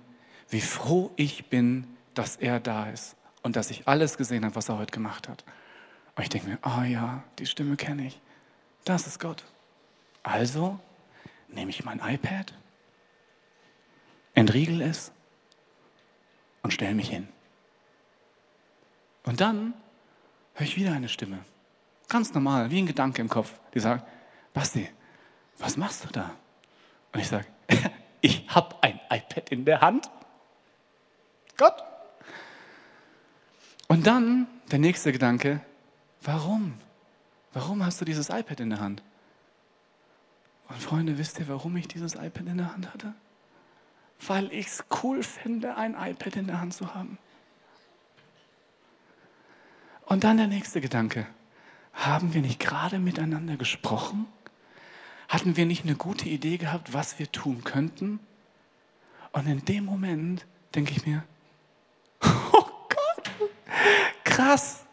wie 0.51 0.61
froh 0.61 1.13
ich 1.17 1.47
bin, 1.47 1.87
dass 2.15 2.37
er 2.37 2.61
da 2.61 2.89
ist 2.91 3.17
und 3.43 3.57
dass 3.57 3.71
ich 3.71 3.87
alles 3.87 4.17
gesehen 4.17 4.45
habe, 4.45 4.57
was 4.57 4.69
er 4.69 4.79
heute 4.79 4.93
gemacht 4.93 5.29
hat. 5.29 5.45
Und 6.17 6.23
ich 6.23 6.29
denke 6.29 6.49
mir, 6.49 6.59
oh 6.65 6.83
ja, 6.83 7.23
die 7.39 7.47
Stimme 7.47 7.77
kenne 7.77 8.07
ich. 8.07 8.21
Das 8.85 9.07
ist 9.07 9.19
Gott. 9.19 9.45
Also 10.23 10.79
nehme 11.49 11.71
ich 11.71 11.85
mein 11.85 12.01
iPad, 12.01 12.55
entriegel 14.35 14.81
es 14.81 15.13
und 16.63 16.73
stelle 16.73 16.95
mich 16.95 17.11
hin. 17.11 17.29
Und 19.25 19.41
dann 19.41 19.75
höre 20.55 20.67
ich 20.67 20.77
wieder 20.77 20.93
eine 20.93 21.09
Stimme. 21.09 21.45
Ganz 22.09 22.35
normal, 22.35 22.71
wie 22.71 22.81
ein 22.81 22.87
Gedanke 22.87 23.21
im 23.23 23.29
Kopf, 23.29 23.53
die 23.75 23.81
sagt, 23.81 24.07
Basti, 24.53 24.89
was 25.59 25.77
machst 25.77 26.05
du 26.05 26.09
da? 26.09 26.31
Und 27.13 27.21
ich 27.21 27.29
sage, 27.29 27.47
ich 28.21 28.47
habe 28.49 28.77
ein 28.83 29.01
iPad 29.11 29.51
in 29.51 29.65
der 29.65 29.81
Hand. 29.81 30.11
Gott. 31.57 31.83
Und 33.89 34.07
dann 34.07 34.47
der 34.71 34.79
nächste 34.79 35.13
Gedanke, 35.13 35.61
warum? 36.23 36.75
Warum 37.53 37.85
hast 37.85 38.01
du 38.01 38.05
dieses 38.05 38.31
iPad 38.31 38.61
in 38.61 38.71
der 38.71 38.81
Hand? 38.81 39.03
Und 40.69 40.79
Freunde, 40.81 41.19
wisst 41.19 41.39
ihr, 41.39 41.49
warum 41.49 41.77
ich 41.77 41.89
dieses 41.89 42.15
iPad 42.15 42.47
in 42.47 42.57
der 42.57 42.73
Hand 42.73 42.93
hatte? 42.93 43.15
Weil 44.27 44.53
ich 44.53 44.67
es 44.67 44.85
cool 45.03 45.23
finde, 45.23 45.77
ein 45.77 45.95
iPad 45.95 46.37
in 46.37 46.47
der 46.47 46.61
Hand 46.61 46.75
zu 46.75 46.95
haben. 46.95 47.19
Und 50.07 50.25
dann 50.25 50.37
der 50.37 50.47
nächste 50.47 50.81
Gedanke. 50.81 51.27
Haben 51.93 52.35
wir 52.35 52.41
nicht 52.41 52.59
gerade 52.59 52.99
miteinander 52.99 53.57
gesprochen? 53.57 54.27
Hatten 55.29 55.57
wir 55.57 55.67
nicht 55.67 55.85
eine 55.85 55.95
gute 55.95 56.29
Idee 56.29 56.57
gehabt, 56.57 56.93
was 56.93 57.19
wir 57.19 57.31
tun 57.31 57.63
könnten? 57.65 58.19
Und 59.33 59.47
in 59.47 59.65
dem 59.65 59.85
Moment 59.85 60.47
denke 60.75 60.93
ich 60.93 61.07
mir, 61.07 61.25
krass. 64.25 64.85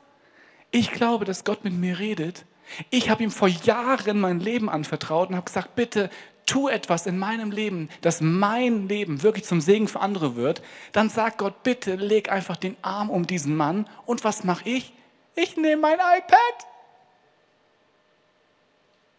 Ich 0.72 0.92
glaube, 0.92 1.26
dass 1.26 1.44
Gott 1.44 1.64
mit 1.64 1.74
mir 1.74 2.00
redet. 2.00 2.46
Ich 2.90 3.10
habe 3.10 3.24
ihm 3.24 3.32
vor 3.32 3.50
Jahren 3.50 4.20
mein 4.20 4.40
Leben 4.40 4.70
anvertraut 4.70 5.30
und 5.30 5.36
habe 5.36 5.46
gesagt, 5.46 5.76
bitte 5.76 6.10
tu 6.46 6.68
etwas 6.68 7.06
in 7.06 7.18
meinem 7.18 7.52
Leben, 7.52 7.90
dass 8.02 8.22
mein 8.22 8.88
Leben 8.88 9.24
wirklich 9.24 9.46
zum 9.46 9.62
Segen 9.62 9.88
für 9.88 10.00
andere 10.00 10.36
wird. 10.36 10.62
Dann 10.92 11.10
sagt 11.10 11.38
Gott, 11.38 11.64
bitte 11.64 11.96
leg 11.96 12.32
einfach 12.32 12.58
den 12.58 12.78
Arm 12.82 13.10
um 13.10 13.28
diesen 13.28 13.56
Mann. 13.56 13.88
Und 14.06 14.24
was 14.24 14.44
mache 14.44 14.68
ich? 14.68 14.94
Ich 15.36 15.58
nehme 15.58 15.82
mein 15.82 16.00
iPad. 16.00 16.68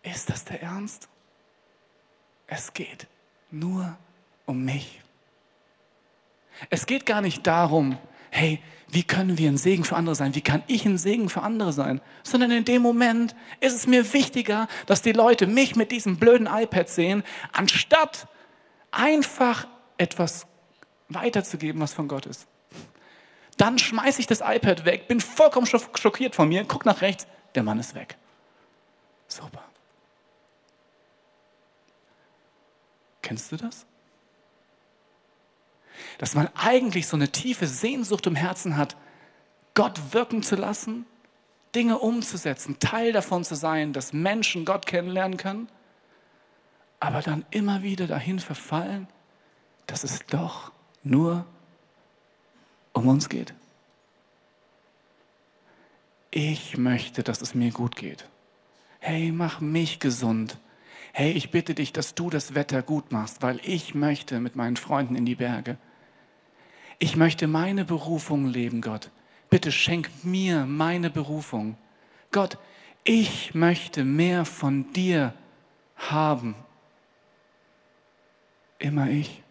Ist 0.02 0.30
das 0.30 0.44
der 0.44 0.62
Ernst? 0.62 1.08
Es 2.46 2.74
geht 2.74 3.06
nur 3.50 3.96
um 4.46 4.64
mich. 4.64 5.00
Es 6.70 6.86
geht 6.86 7.06
gar 7.06 7.20
nicht 7.20 7.46
darum, 7.46 7.98
hey, 8.32 8.60
wie 8.88 9.04
können 9.04 9.38
wir 9.38 9.48
ein 9.48 9.58
Segen 9.58 9.84
für 9.84 9.94
andere 9.94 10.14
sein? 10.14 10.34
Wie 10.34 10.40
kann 10.40 10.62
ich 10.66 10.84
ein 10.84 10.98
Segen 10.98 11.28
für 11.28 11.42
andere 11.42 11.72
sein? 11.72 12.00
Sondern 12.22 12.50
in 12.50 12.64
dem 12.64 12.82
Moment 12.82 13.36
ist 13.60 13.74
es 13.74 13.86
mir 13.86 14.12
wichtiger, 14.12 14.68
dass 14.86 15.02
die 15.02 15.12
Leute 15.12 15.46
mich 15.46 15.76
mit 15.76 15.92
diesem 15.92 16.16
blöden 16.16 16.46
iPad 16.46 16.88
sehen, 16.88 17.22
anstatt 17.52 18.26
einfach 18.90 19.68
etwas 19.98 20.46
weiterzugeben, 21.08 21.80
was 21.80 21.92
von 21.92 22.08
Gott 22.08 22.26
ist. 22.26 22.46
Dann 23.58 23.78
schmeiße 23.78 24.20
ich 24.20 24.26
das 24.26 24.40
iPad 24.40 24.84
weg, 24.86 25.08
bin 25.08 25.20
vollkommen 25.20 25.66
schockiert 25.66 26.34
von 26.34 26.48
mir, 26.48 26.64
guck 26.64 26.86
nach 26.86 27.02
rechts, 27.02 27.26
der 27.54 27.62
Mann 27.62 27.78
ist 27.78 27.94
weg. 27.94 28.16
Super. 29.28 29.62
Kennst 33.20 33.52
du 33.52 33.56
das? 33.56 33.86
Dass 36.18 36.34
man 36.34 36.48
eigentlich 36.54 37.06
so 37.06 37.16
eine 37.16 37.30
tiefe 37.30 37.66
Sehnsucht 37.66 38.26
im 38.26 38.34
Herzen 38.34 38.76
hat, 38.76 38.96
Gott 39.74 40.12
wirken 40.12 40.42
zu 40.42 40.56
lassen, 40.56 41.06
Dinge 41.74 41.98
umzusetzen, 41.98 42.78
Teil 42.78 43.12
davon 43.12 43.44
zu 43.44 43.54
sein, 43.54 43.92
dass 43.92 44.12
Menschen 44.12 44.64
Gott 44.64 44.86
kennenlernen 44.86 45.38
können, 45.38 45.68
aber 47.00 47.22
dann 47.22 47.44
immer 47.50 47.82
wieder 47.82 48.06
dahin 48.06 48.38
verfallen, 48.38 49.08
dass 49.86 50.04
es 50.04 50.24
doch 50.26 50.70
nur 51.02 51.46
um 52.92 53.08
uns 53.08 53.28
geht. 53.28 53.54
Ich 56.30 56.76
möchte, 56.76 57.22
dass 57.22 57.42
es 57.42 57.54
mir 57.54 57.72
gut 57.72 57.96
geht. 57.96 58.28
Hey, 59.00 59.32
mach 59.32 59.60
mich 59.60 59.98
gesund. 59.98 60.56
Hey, 61.12 61.32
ich 61.32 61.50
bitte 61.50 61.74
dich, 61.74 61.92
dass 61.92 62.14
du 62.14 62.30
das 62.30 62.54
Wetter 62.54 62.82
gut 62.82 63.12
machst, 63.12 63.42
weil 63.42 63.60
ich 63.64 63.94
möchte 63.94 64.40
mit 64.40 64.56
meinen 64.56 64.76
Freunden 64.76 65.16
in 65.16 65.26
die 65.26 65.34
Berge. 65.34 65.76
Ich 67.02 67.16
möchte 67.16 67.48
meine 67.48 67.84
Berufung 67.84 68.46
leben, 68.46 68.80
Gott. 68.80 69.10
Bitte 69.50 69.72
schenk 69.72 70.08
mir 70.22 70.66
meine 70.66 71.10
Berufung. 71.10 71.76
Gott, 72.30 72.58
ich 73.02 73.56
möchte 73.56 74.04
mehr 74.04 74.44
von 74.44 74.92
dir 74.92 75.34
haben. 75.96 76.54
Immer 78.78 79.10
ich. 79.10 79.42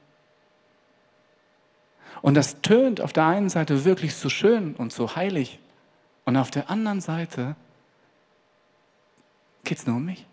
Und 2.21 2.35
das 2.35 2.61
tönt 2.61 3.01
auf 3.01 3.11
der 3.11 3.25
einen 3.25 3.49
Seite 3.49 3.83
wirklich 3.83 4.15
so 4.15 4.29
schön 4.29 4.73
und 4.73 4.93
so 4.93 5.17
heilig. 5.17 5.59
Und 6.23 6.37
auf 6.37 6.51
der 6.51 6.69
anderen 6.69 7.01
Seite 7.01 7.57
geht 9.65 9.77
es 9.77 9.85
nur 9.85 9.97
um 9.97 10.05
mich. 10.05 10.25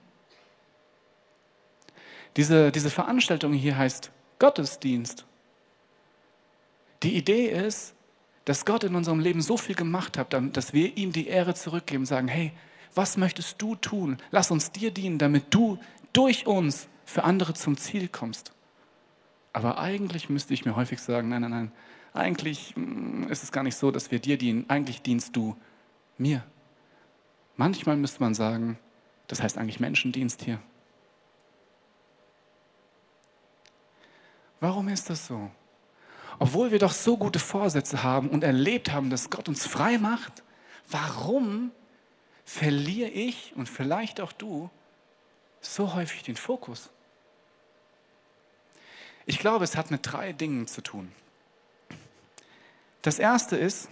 Diese, 2.37 2.71
diese 2.71 2.91
Veranstaltung 2.91 3.55
hier 3.55 3.77
heißt 3.77 4.13
Gottesdienst. 4.39 5.25
Die 7.03 7.17
Idee 7.17 7.49
ist, 7.49 7.95
dass 8.45 8.65
Gott 8.65 8.85
in 8.85 8.95
unserem 8.95 9.21
Leben 9.21 9.43
so 9.43 9.57
viel 9.57 9.75
gemacht 9.75 10.17
hat, 10.17 10.35
dass 10.57 10.73
wir 10.73 10.97
ihm 10.97 11.13
die 11.13 11.29
Ehre 11.29 11.55
zurückgeben, 11.55 12.07
sagen, 12.07 12.29
hey, 12.29 12.53
was 12.95 13.17
möchtest 13.17 13.61
du 13.61 13.75
tun? 13.75 14.19
Lass 14.31 14.51
uns 14.51 14.73
dir 14.73 14.91
dienen, 14.91 15.19
damit 15.19 15.55
du 15.55 15.79
durch 16.13 16.47
uns 16.47 16.89
für 17.05 17.25
andere 17.25 17.55
zum 17.55 17.77
Ziel 17.77 18.09
kommst. 18.09 18.53
Aber 19.53 19.79
eigentlich 19.79 20.29
müsste 20.29 20.55
ich 20.55 20.65
mir 20.65 20.77
häufig 20.77 21.01
sagen, 21.01 21.29
nein, 21.29 21.43
nein, 21.43 21.51
nein, 21.51 21.73
eigentlich 22.13 22.75
mm, 22.77 23.25
ist 23.25 23.43
es 23.43 23.53
gar 23.53 23.63
nicht 23.63 23.77
so, 23.77 23.91
dass 23.91 24.11
wir 24.11 24.19
dir 24.19 24.39
dienen, 24.39 24.65
eigentlich 24.69 25.03
dienst 25.03 25.37
du 25.37 25.57
mir. 26.17 26.45
Manchmal 27.57 27.97
müsste 27.97 28.21
man 28.21 28.35
sagen, 28.35 28.79
das 29.27 29.43
heißt 29.43 29.59
eigentlich 29.59 29.81
Menschendienst 29.81 30.43
hier. 30.43 30.61
Warum 34.61 34.89
ist 34.89 35.09
das 35.11 35.27
so? 35.27 35.51
Obwohl 36.39 36.71
wir 36.71 36.79
doch 36.79 36.93
so 36.93 37.17
gute 37.17 37.39
Vorsätze 37.39 38.03
haben 38.03 38.29
und 38.31 38.45
erlebt 38.45 38.93
haben, 38.93 39.11
dass 39.11 39.31
Gott 39.31 39.49
uns 39.49 39.67
frei 39.67 39.99
macht, 39.99 40.43
warum 40.89 41.73
verliere 42.45 43.11
ich 43.11 43.53
und 43.57 43.69
vielleicht 43.69 44.21
auch 44.21 44.33
du 44.33 44.71
so 45.61 45.95
häufig 45.95 46.23
den 46.23 46.37
Fokus? 46.37 46.91
Ich 49.27 49.39
glaube, 49.39 49.65
es 49.65 49.77
hat 49.77 49.91
mit 49.91 50.01
drei 50.05 50.33
Dingen 50.33 50.67
zu 50.67 50.81
tun. 50.81 51.13
Das 53.03 53.19
erste 53.19 53.57
ist, 53.57 53.89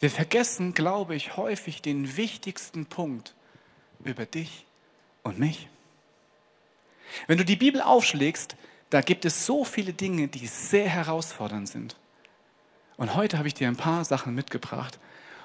wir 0.00 0.10
vergessen, 0.10 0.72
glaube 0.72 1.14
ich, 1.14 1.36
häufig 1.36 1.82
den 1.82 2.16
wichtigsten 2.16 2.86
Punkt 2.86 3.34
über 4.02 4.24
dich 4.24 4.64
und 5.22 5.38
mich. 5.38 5.68
Wenn 7.26 7.38
du 7.38 7.44
die 7.44 7.56
Bibel 7.56 7.82
aufschlägst, 7.82 8.56
da 8.90 9.00
gibt 9.00 9.24
es 9.24 9.46
so 9.46 9.64
viele 9.64 9.92
Dinge, 9.92 10.28
die 10.28 10.46
sehr 10.46 10.88
herausfordernd 10.88 11.68
sind. 11.68 11.96
Und 12.96 13.14
heute 13.14 13.38
habe 13.38 13.48
ich 13.48 13.54
dir 13.54 13.68
ein 13.68 13.76
paar 13.76 14.04
Sachen 14.04 14.34
mitgebracht. 14.34 14.98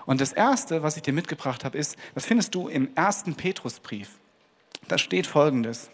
Und 0.05 0.19
das 0.19 0.33
Erste, 0.33 0.83
was 0.83 0.97
ich 0.97 1.03
dir 1.03 1.13
mitgebracht 1.13 1.63
habe, 1.63 1.77
ist, 1.77 1.95
das 2.13 2.25
findest 2.25 2.53
du 2.53 2.67
im 2.67 2.89
ersten 2.95 3.35
Petrusbrief. 3.35 4.19
Da 4.87 4.97
steht 4.97 5.25
Folgendes. 5.25 5.89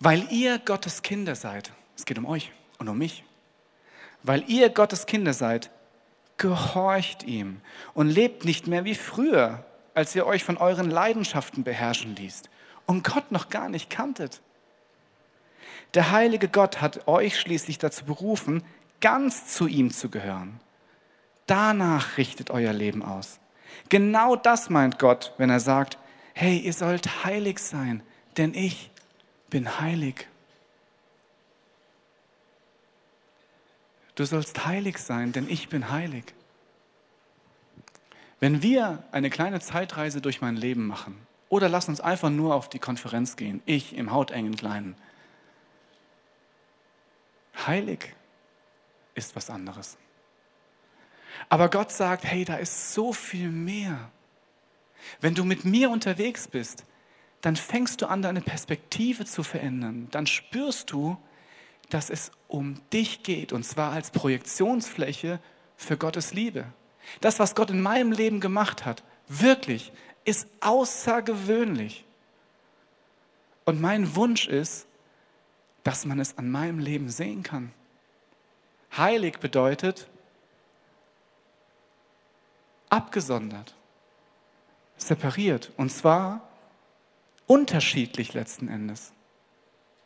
Weil 0.00 0.26
ihr 0.30 0.58
Gottes 0.58 1.02
Kinder 1.02 1.34
seid, 1.34 1.72
es 1.96 2.04
geht 2.04 2.18
um 2.18 2.26
euch 2.26 2.52
und 2.78 2.88
um 2.88 2.98
mich, 2.98 3.24
weil 4.22 4.44
ihr 4.48 4.70
Gottes 4.70 5.06
Kinder 5.06 5.32
seid, 5.32 5.70
gehorcht 6.36 7.22
ihm 7.22 7.60
und 7.92 8.08
lebt 8.08 8.44
nicht 8.44 8.66
mehr 8.66 8.84
wie 8.84 8.94
früher, 8.94 9.64
als 9.94 10.14
ihr 10.16 10.26
euch 10.26 10.44
von 10.44 10.56
euren 10.56 10.90
Leidenschaften 10.90 11.62
beherrschen 11.62 12.16
ließt 12.16 12.50
und 12.86 13.04
Gott 13.04 13.30
noch 13.30 13.48
gar 13.48 13.68
nicht 13.68 13.90
kanntet. 13.90 14.40
Der 15.94 16.10
heilige 16.10 16.48
Gott 16.48 16.80
hat 16.80 17.06
euch 17.06 17.38
schließlich 17.38 17.78
dazu 17.78 18.04
berufen, 18.04 18.62
ganz 19.00 19.46
zu 19.46 19.66
ihm 19.66 19.90
zu 19.90 20.10
gehören. 20.10 20.60
Danach 21.46 22.16
richtet 22.16 22.50
euer 22.50 22.72
Leben 22.72 23.02
aus. 23.02 23.38
Genau 23.88 24.34
das 24.34 24.70
meint 24.70 24.98
Gott, 24.98 25.32
wenn 25.38 25.50
er 25.50 25.60
sagt, 25.60 25.98
hey, 26.32 26.58
ihr 26.58 26.72
sollt 26.72 27.24
heilig 27.24 27.58
sein, 27.58 28.02
denn 28.36 28.54
ich 28.54 28.90
bin 29.50 29.80
heilig. 29.80 30.26
Du 34.14 34.24
sollst 34.24 34.66
heilig 34.66 34.98
sein, 34.98 35.32
denn 35.32 35.48
ich 35.48 35.68
bin 35.68 35.90
heilig. 35.90 36.24
Wenn 38.40 38.62
wir 38.62 39.02
eine 39.12 39.30
kleine 39.30 39.60
Zeitreise 39.60 40.20
durch 40.20 40.40
mein 40.40 40.56
Leben 40.56 40.86
machen, 40.86 41.26
Oder 41.54 41.68
lass 41.68 41.88
uns 41.88 42.00
einfach 42.00 42.30
nur 42.30 42.52
auf 42.52 42.68
die 42.68 42.80
Konferenz 42.80 43.36
gehen, 43.36 43.62
ich 43.64 43.96
im 43.96 44.12
hautengen 44.12 44.56
Kleinen. 44.56 44.96
Heilig 47.66 48.14
ist 49.14 49.36
was 49.36 49.50
anderes. 49.50 49.96
Aber 51.48 51.68
Gott 51.68 51.92
sagt, 51.92 52.24
hey, 52.24 52.44
da 52.44 52.56
ist 52.56 52.94
so 52.94 53.12
viel 53.12 53.48
mehr. 53.48 54.10
Wenn 55.20 55.34
du 55.34 55.44
mit 55.44 55.64
mir 55.64 55.90
unterwegs 55.90 56.48
bist, 56.48 56.84
dann 57.40 57.56
fängst 57.56 58.00
du 58.00 58.06
an, 58.06 58.22
deine 58.22 58.40
Perspektive 58.40 59.24
zu 59.24 59.42
verändern. 59.42 60.08
Dann 60.10 60.26
spürst 60.26 60.90
du, 60.92 61.18
dass 61.90 62.08
es 62.08 62.30
um 62.48 62.80
dich 62.92 63.22
geht, 63.22 63.52
und 63.52 63.64
zwar 63.64 63.92
als 63.92 64.10
Projektionsfläche 64.10 65.40
für 65.76 65.96
Gottes 65.98 66.32
Liebe. 66.32 66.64
Das, 67.20 67.38
was 67.38 67.54
Gott 67.54 67.70
in 67.70 67.82
meinem 67.82 68.12
Leben 68.12 68.40
gemacht 68.40 68.86
hat, 68.86 69.02
wirklich, 69.28 69.92
ist 70.24 70.48
außergewöhnlich. 70.60 72.06
Und 73.66 73.80
mein 73.80 74.16
Wunsch 74.16 74.48
ist, 74.48 74.86
dass 75.84 76.04
man 76.06 76.18
es 76.18 76.36
an 76.38 76.50
meinem 76.50 76.78
Leben 76.80 77.08
sehen 77.08 77.42
kann. 77.42 77.72
Heilig 78.96 79.38
bedeutet 79.38 80.08
abgesondert, 82.88 83.74
separiert. 84.96 85.72
Und 85.76 85.90
zwar 85.90 86.48
unterschiedlich 87.46 88.34
letzten 88.34 88.68
Endes. 88.68 89.12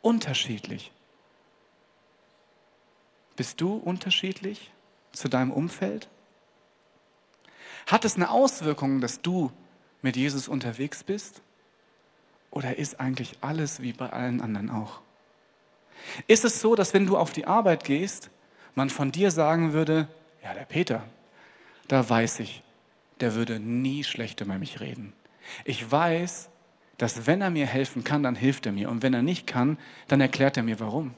Unterschiedlich. 0.01 0.91
Bist 3.35 3.61
du 3.61 3.75
unterschiedlich 3.75 4.71
zu 5.11 5.29
deinem 5.29 5.51
Umfeld? 5.51 6.09
Hat 7.85 8.05
es 8.05 8.15
eine 8.15 8.29
Auswirkung, 8.31 9.01
dass 9.01 9.21
du 9.21 9.51
mit 10.01 10.15
Jesus 10.17 10.47
unterwegs 10.47 11.03
bist? 11.03 11.41
Oder 12.51 12.77
ist 12.77 12.99
eigentlich 12.99 13.37
alles 13.41 13.81
wie 13.81 13.93
bei 13.93 14.09
allen 14.09 14.41
anderen 14.41 14.69
auch? 14.69 15.01
Ist 16.27 16.45
es 16.45 16.61
so, 16.61 16.75
dass 16.75 16.93
wenn 16.93 17.05
du 17.05 17.17
auf 17.17 17.31
die 17.31 17.45
Arbeit 17.45 17.83
gehst, 17.83 18.29
man 18.75 18.89
von 18.89 19.11
dir 19.11 19.31
sagen 19.31 19.73
würde, 19.73 20.07
ja, 20.43 20.53
der 20.53 20.65
Peter, 20.65 21.03
da 21.87 22.07
weiß 22.07 22.39
ich, 22.39 22.63
der 23.19 23.35
würde 23.35 23.59
nie 23.59 24.03
schlecht 24.03 24.41
über 24.41 24.57
mich 24.57 24.79
reden. 24.79 25.13
Ich 25.65 25.89
weiß, 25.89 26.49
dass 26.97 27.27
wenn 27.27 27.41
er 27.41 27.49
mir 27.49 27.65
helfen 27.65 28.03
kann, 28.03 28.23
dann 28.23 28.35
hilft 28.35 28.65
er 28.65 28.71
mir. 28.71 28.89
Und 28.89 29.03
wenn 29.03 29.13
er 29.13 29.21
nicht 29.21 29.47
kann, 29.47 29.77
dann 30.07 30.21
erklärt 30.21 30.57
er 30.57 30.63
mir 30.63 30.79
warum. 30.79 31.13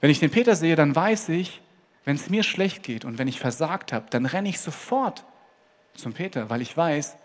Wenn 0.00 0.10
ich 0.10 0.20
den 0.20 0.30
Peter 0.30 0.54
sehe, 0.54 0.76
dann 0.76 0.94
weiß 0.94 1.30
ich, 1.30 1.62
wenn 2.04 2.16
es 2.16 2.30
mir 2.30 2.42
schlecht 2.42 2.82
geht 2.82 3.04
und 3.04 3.18
wenn 3.18 3.28
ich 3.28 3.40
versagt 3.40 3.92
habe, 3.92 4.06
dann 4.10 4.26
renne 4.26 4.48
ich 4.48 4.60
sofort 4.60 5.24
zum 5.94 6.12
Peter, 6.12 6.50
weil 6.50 6.60
ich 6.62 6.76
weiß, 6.76 7.16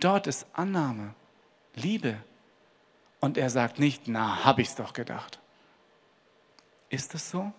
dort 0.00 0.26
ist 0.26 0.46
Annahme, 0.52 1.14
Liebe. 1.74 2.16
Und 3.20 3.38
er 3.38 3.50
sagt 3.50 3.78
nicht, 3.78 4.08
na, 4.08 4.44
hab 4.44 4.58
ich's 4.58 4.74
doch 4.74 4.92
gedacht. 4.92 5.40
Ist 6.88 7.14
es 7.14 7.30
so? 7.30 7.52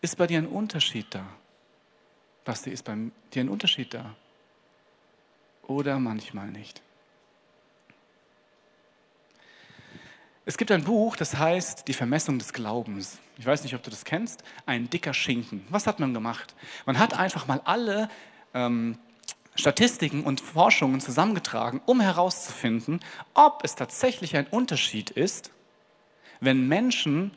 Ist 0.00 0.16
bei 0.16 0.26
dir 0.26 0.38
ein 0.38 0.46
Unterschied 0.46 1.06
da? 1.14 1.24
Basti, 2.44 2.70
ist 2.70 2.84
bei 2.84 2.96
dir 3.32 3.44
ein 3.44 3.48
Unterschied 3.48 3.94
da? 3.94 4.14
Oder 5.66 5.98
manchmal 5.98 6.48
nicht? 6.48 6.82
Es 10.44 10.58
gibt 10.58 10.72
ein 10.72 10.82
Buch, 10.82 11.16
das 11.16 11.36
heißt 11.36 11.86
Die 11.86 11.92
Vermessung 11.92 12.38
des 12.38 12.52
Glaubens. 12.52 13.18
Ich 13.38 13.46
weiß 13.46 13.62
nicht, 13.62 13.74
ob 13.74 13.82
du 13.82 13.90
das 13.90 14.04
kennst. 14.04 14.42
Ein 14.66 14.90
dicker 14.90 15.14
Schinken. 15.14 15.64
Was 15.70 15.86
hat 15.86 16.00
man 16.00 16.14
gemacht? 16.14 16.54
Man 16.84 16.98
hat 16.98 17.16
einfach 17.16 17.46
mal 17.46 17.60
alle 17.64 18.08
ähm, 18.52 18.98
Statistiken 19.54 20.24
und 20.24 20.40
Forschungen 20.40 21.00
zusammengetragen, 21.00 21.80
um 21.84 22.00
herauszufinden, 22.00 23.00
ob 23.34 23.62
es 23.64 23.74
tatsächlich 23.74 24.36
ein 24.36 24.46
Unterschied 24.46 25.10
ist, 25.10 25.50
wenn 26.40 26.68
Menschen 26.68 27.32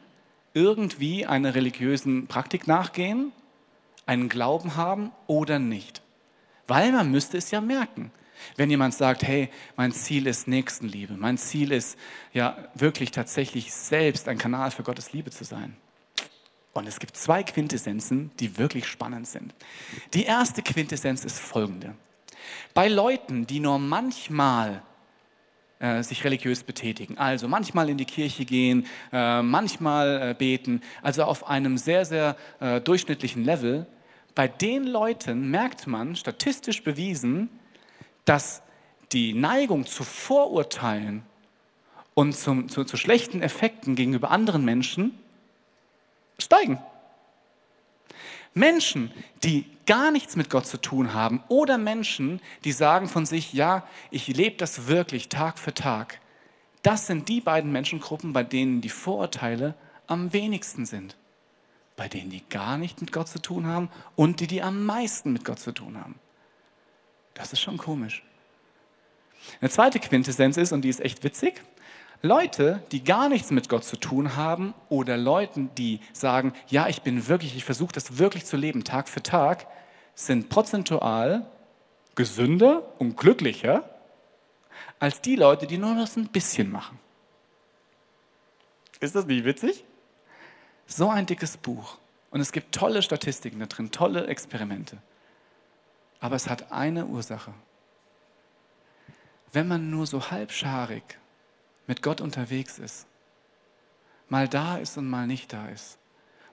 irgendwie 0.54 1.26
einer 1.26 1.56
religiösen 1.56 2.28
Praktik 2.28 2.68
nachgehen, 2.68 3.34
einen 4.06 4.30
Glauben 4.30 4.76
haben 4.76 5.12
oder 5.28 5.60
nicht. 5.60 6.02
Weil 6.68 6.92
man 6.92 7.12
müsste 7.12 7.38
es 7.38 7.52
ja 7.52 7.62
merken. 7.62 8.12
Wenn 8.56 8.70
jemand 8.70 8.94
sagt, 8.94 9.24
hey, 9.24 9.50
mein 9.76 9.92
Ziel 9.92 10.28
ist 10.28 10.48
Nächstenliebe, 10.48 11.14
mein 11.14 11.38
Ziel 11.38 11.72
ist 11.72 11.98
ja 12.34 12.58
wirklich 12.74 13.12
tatsächlich 13.12 13.74
selbst 13.74 14.28
ein 14.28 14.38
Kanal 14.38 14.72
für 14.72 14.84
Gottes 14.84 15.14
Liebe 15.14 15.32
zu 15.32 15.44
sein. 15.44 15.76
Und 16.76 16.88
es 16.88 17.00
gibt 17.00 17.16
zwei 17.16 17.42
Quintessenzen, 17.42 18.32
die 18.42 18.58
wirklich 18.58 18.86
spannend 18.86 19.28
sind. 19.28 19.56
Die 20.14 20.26
erste 20.26 20.62
Quintessenz 20.62 21.24
ist 21.24 21.40
folgende. 21.40 21.96
Bei 22.74 22.90
Leuten, 22.90 23.48
die 23.48 23.62
nur 23.62 23.80
manchmal 23.80 24.84
äh, 25.80 26.04
sich 26.04 26.26
religiös 26.26 26.64
betätigen, 26.64 27.18
also 27.18 27.48
manchmal 27.48 27.90
in 27.90 27.98
die 27.98 28.04
Kirche 28.04 28.44
gehen, 28.44 28.88
äh, 29.14 29.42
manchmal 29.42 30.32
äh, 30.32 30.34
beten, 30.34 30.82
also 31.02 31.24
auf 31.24 31.48
einem 31.48 31.78
sehr, 31.78 32.04
sehr 32.06 32.36
durchschnittlichen 32.84 33.46
Level, 33.46 33.88
bei 34.36 34.50
den 34.50 34.84
Leuten 34.84 35.50
merkt 35.50 35.88
man, 35.88 36.18
statistisch 36.18 36.84
bewiesen, 36.84 37.50
dass 38.26 38.62
die 39.14 39.34
Neigung 39.34 39.86
zu 39.86 40.04
Vorurteilen 40.04 41.24
und 42.16 42.36
zum, 42.36 42.68
zu, 42.68 42.84
zu 42.84 42.98
schlechten 42.98 43.42
Effekten 43.42 43.96
gegenüber 43.96 44.30
anderen 44.30 44.66
Menschen 44.66 45.18
steigen. 46.40 46.80
Menschen, 48.54 49.12
die 49.44 49.66
gar 49.86 50.12
nichts 50.12 50.36
mit 50.36 50.50
Gott 50.50 50.66
zu 50.66 50.78
tun 50.78 51.14
haben 51.14 51.44
oder 51.50 51.78
Menschen, 51.78 52.42
die 52.64 52.72
sagen 52.72 53.10
von 53.10 53.26
sich, 53.26 53.54
ja, 53.54 53.86
ich 54.12 54.28
lebe 54.28 54.56
das 54.56 54.88
wirklich 54.88 55.30
Tag 55.30 55.60
für 55.60 55.74
Tag, 55.74 56.20
das 56.82 57.08
sind 57.08 57.30
die 57.30 57.42
beiden 57.42 57.72
Menschengruppen, 57.72 58.32
bei 58.32 58.44
denen 58.44 58.80
die 58.80 58.90
Vorurteile 58.90 59.74
am 60.08 60.34
wenigsten 60.34 60.86
sind. 60.86 61.18
Bei 61.96 62.08
denen, 62.08 62.30
die 62.30 62.44
gar 62.50 62.78
nichts 62.78 63.02
mit 63.02 63.12
Gott 63.12 63.28
zu 63.28 63.42
tun 63.42 63.66
haben 63.68 63.90
und 64.16 64.40
die, 64.40 64.48
die 64.48 64.62
am 64.62 64.86
meisten 64.86 65.34
mit 65.34 65.46
Gott 65.46 65.60
zu 65.60 65.72
tun 65.72 65.98
haben. 65.98 66.16
Das 67.34 67.54
ist 67.54 67.62
schon 67.62 67.78
komisch. 67.78 68.24
Eine 69.62 69.70
zweite 69.70 70.00
Quintessenz 70.00 70.58
ist, 70.58 70.72
und 70.72 70.82
die 70.82 70.90
ist 70.90 71.02
echt 71.02 71.24
witzig, 71.24 71.62
Leute, 72.22 72.82
die 72.92 73.04
gar 73.04 73.30
nichts 73.30 73.52
mit 73.52 73.70
Gott 73.70 73.84
zu 73.84 73.98
tun 73.98 74.36
haben 74.36 74.74
oder 74.90 75.18
Leuten, 75.18 75.70
die 75.76 76.00
sagen, 76.14 76.54
ja, 76.68 76.88
ich 76.88 77.02
bin 77.02 77.28
wirklich, 77.28 77.56
ich 77.56 77.66
versuche 77.66 77.92
das 77.94 78.18
wirklich 78.18 78.46
zu 78.46 78.58
leben, 78.58 78.84
Tag 78.84 79.10
für 79.10 79.22
Tag, 79.22 79.68
sind 80.16 80.50
prozentual 80.50 81.46
gesünder 82.16 82.84
und 82.98 83.18
glücklicher 83.18 83.90
als 85.00 85.22
die 85.22 85.36
Leute, 85.36 85.68
die 85.68 85.78
nur 85.78 85.96
das 85.96 86.16
ein 86.16 86.28
bisschen 86.28 86.72
machen. 86.72 87.00
Ist 89.00 89.16
das 89.16 89.26
nicht 89.26 89.46
witzig? 89.46 89.84
So 90.88 91.10
ein 91.10 91.26
dickes 91.26 91.58
Buch. 91.58 91.98
Und 92.32 92.42
es 92.42 92.52
gibt 92.52 92.74
tolle 92.74 93.02
Statistiken 93.02 93.60
da 93.60 93.66
drin, 93.66 93.92
tolle 93.92 94.28
Experimente. 94.28 94.98
Aber 96.20 96.36
es 96.36 96.50
hat 96.50 96.72
eine 96.72 97.06
Ursache. 97.06 97.54
Wenn 99.52 99.68
man 99.68 99.90
nur 99.90 100.08
so 100.08 100.32
halbscharig 100.32 101.04
mit 101.88 102.02
Gott 102.02 102.22
unterwegs 102.22 102.80
ist, 102.80 103.08
mal 104.30 104.48
da 104.48 104.78
ist 104.78 104.98
und 104.98 105.10
mal 105.10 105.28
nicht 105.28 105.54
da 105.54 105.68
ist, 105.68 105.98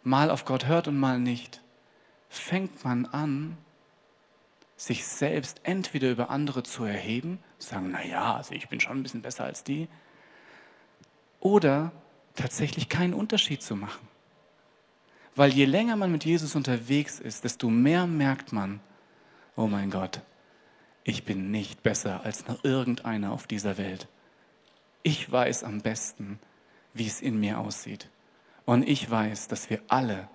mal 0.02 0.30
auf 0.30 0.44
Gott 0.44 0.66
hört 0.66 0.88
und 0.88 0.98
mal 0.98 1.18
nicht, 1.18 1.62
fängt 2.28 2.84
man 2.84 3.06
an, 3.06 3.56
sich 4.76 5.06
selbst 5.06 5.60
entweder 5.62 6.10
über 6.10 6.30
andere 6.30 6.62
zu 6.64 6.84
erheben, 6.84 7.38
sagen, 7.58 7.92
naja, 7.92 8.36
also 8.36 8.54
ich 8.54 8.68
bin 8.68 8.80
schon 8.80 8.98
ein 8.98 9.02
bisschen 9.02 9.22
besser 9.22 9.44
als 9.44 9.62
die, 9.62 9.88
oder 11.38 11.92
tatsächlich 12.34 12.88
keinen 12.88 13.14
Unterschied 13.14 13.62
zu 13.62 13.76
machen. 13.76 14.08
Weil 15.34 15.52
je 15.52 15.64
länger 15.64 15.96
man 15.96 16.12
mit 16.12 16.24
Jesus 16.24 16.56
unterwegs 16.56 17.20
ist, 17.20 17.44
desto 17.44 17.70
mehr 17.70 18.06
merkt 18.06 18.52
man, 18.52 18.80
oh 19.56 19.66
mein 19.66 19.90
Gott, 19.90 20.20
ich 21.04 21.24
bin 21.24 21.50
nicht 21.50 21.82
besser 21.82 22.24
als 22.24 22.46
noch 22.46 22.64
irgendeiner 22.64 23.32
auf 23.32 23.46
dieser 23.46 23.78
Welt. 23.78 24.08
Ich 25.02 25.30
weiß 25.30 25.64
am 25.64 25.80
besten, 25.80 26.38
wie 26.94 27.06
es 27.06 27.20
in 27.20 27.40
mir 27.40 27.58
aussieht. 27.58 28.08
Und 28.64 28.88
ich 28.88 29.10
weiß, 29.10 29.48
dass 29.48 29.70
wir 29.70 29.80
alle 29.88 30.28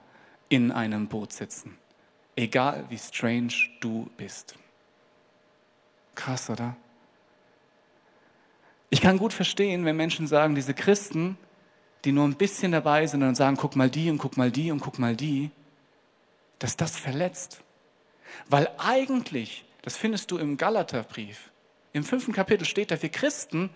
in 0.49 0.71
einem 0.71 1.07
Boot 1.07 1.33
sitzen. 1.33 1.77
Egal 2.35 2.85
wie 2.89 2.97
strange 2.97 3.53
du 3.79 4.09
bist. 4.17 4.55
Krass, 6.15 6.49
oder? 6.49 6.75
Ich 8.89 9.01
kann 9.01 9.17
gut 9.17 9.33
verstehen, 9.33 9.85
wenn 9.85 9.97
Menschen 9.97 10.27
sagen, 10.27 10.55
diese 10.55 10.73
Christen, 10.73 11.37
die 12.05 12.11
nur 12.11 12.25
ein 12.25 12.35
bisschen 12.35 12.71
dabei 12.71 13.05
sind 13.07 13.23
und 13.23 13.35
sagen, 13.35 13.57
guck 13.57 13.75
mal 13.75 13.89
die 13.89 14.09
und 14.09 14.17
guck 14.17 14.37
mal 14.37 14.51
die 14.51 14.71
und 14.71 14.79
guck 14.79 14.99
mal 14.99 15.15
die, 15.15 15.51
dass 16.59 16.77
das 16.77 16.97
verletzt. 16.97 17.61
Weil 18.49 18.69
eigentlich, 18.77 19.65
das 19.81 19.97
findest 19.97 20.31
du 20.31 20.37
im 20.37 20.57
Galaterbrief, 20.57 21.51
im 21.93 22.03
fünften 22.03 22.33
Kapitel 22.33 22.65
steht 22.65 22.91
da, 22.91 23.01
wir 23.01 23.09
Christen 23.09 23.69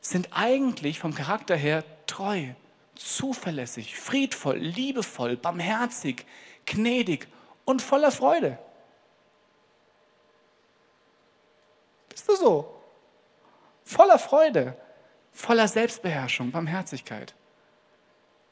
sind 0.00 0.28
eigentlich 0.32 0.98
vom 0.98 1.14
Charakter 1.14 1.56
her 1.56 1.84
treu, 2.06 2.48
zuverlässig, 2.94 3.98
friedvoll, 3.98 4.56
liebevoll, 4.56 5.36
barmherzig, 5.36 6.26
gnädig 6.66 7.28
und 7.64 7.82
voller 7.82 8.10
Freude. 8.10 8.58
Bist 12.08 12.28
du 12.28 12.36
so. 12.36 12.76
Voller 13.84 14.18
Freude, 14.18 14.76
voller 15.32 15.68
Selbstbeherrschung, 15.68 16.50
Barmherzigkeit. 16.50 17.34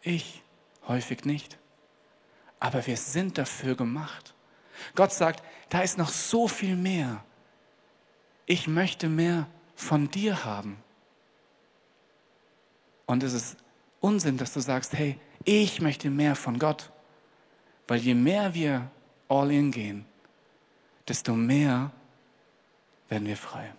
Ich 0.03 0.43
häufig 0.87 1.25
nicht. 1.25 1.59
Aber 2.61 2.87
wir 2.87 2.97
sind 2.97 3.39
dafür 3.39 3.77
gemacht. 3.77 4.35
Gott 4.95 5.13
sagt, 5.13 5.43
da 5.69 5.83
ist 5.83 5.99
noch 5.99 6.09
so 6.09 6.49
viel 6.49 6.77
mehr. 6.77 7.25
Ich 8.47 8.67
möchte 8.67 9.09
mehr 9.09 9.47
von 9.75 10.11
dir 10.11 10.45
haben. 10.45 10.83
Und 13.09 13.23
es 13.23 13.33
ist 13.33 13.57
Unsinn, 14.01 14.37
dass 14.37 14.53
du 14.53 14.61
sagst, 14.61 14.93
hey, 14.93 15.19
ich 15.45 15.81
möchte 15.81 16.11
mehr 16.11 16.37
von 16.37 16.59
Gott. 16.59 16.93
Weil 17.89 18.01
je 18.01 18.15
mehr 18.15 18.55
wir 18.55 18.91
all 19.29 19.51
in 19.51 19.73
gehen, 19.73 20.05
desto 21.09 21.33
mehr 21.33 21.91
werden 23.09 23.27
wir 23.27 23.39
frei. 23.39 23.73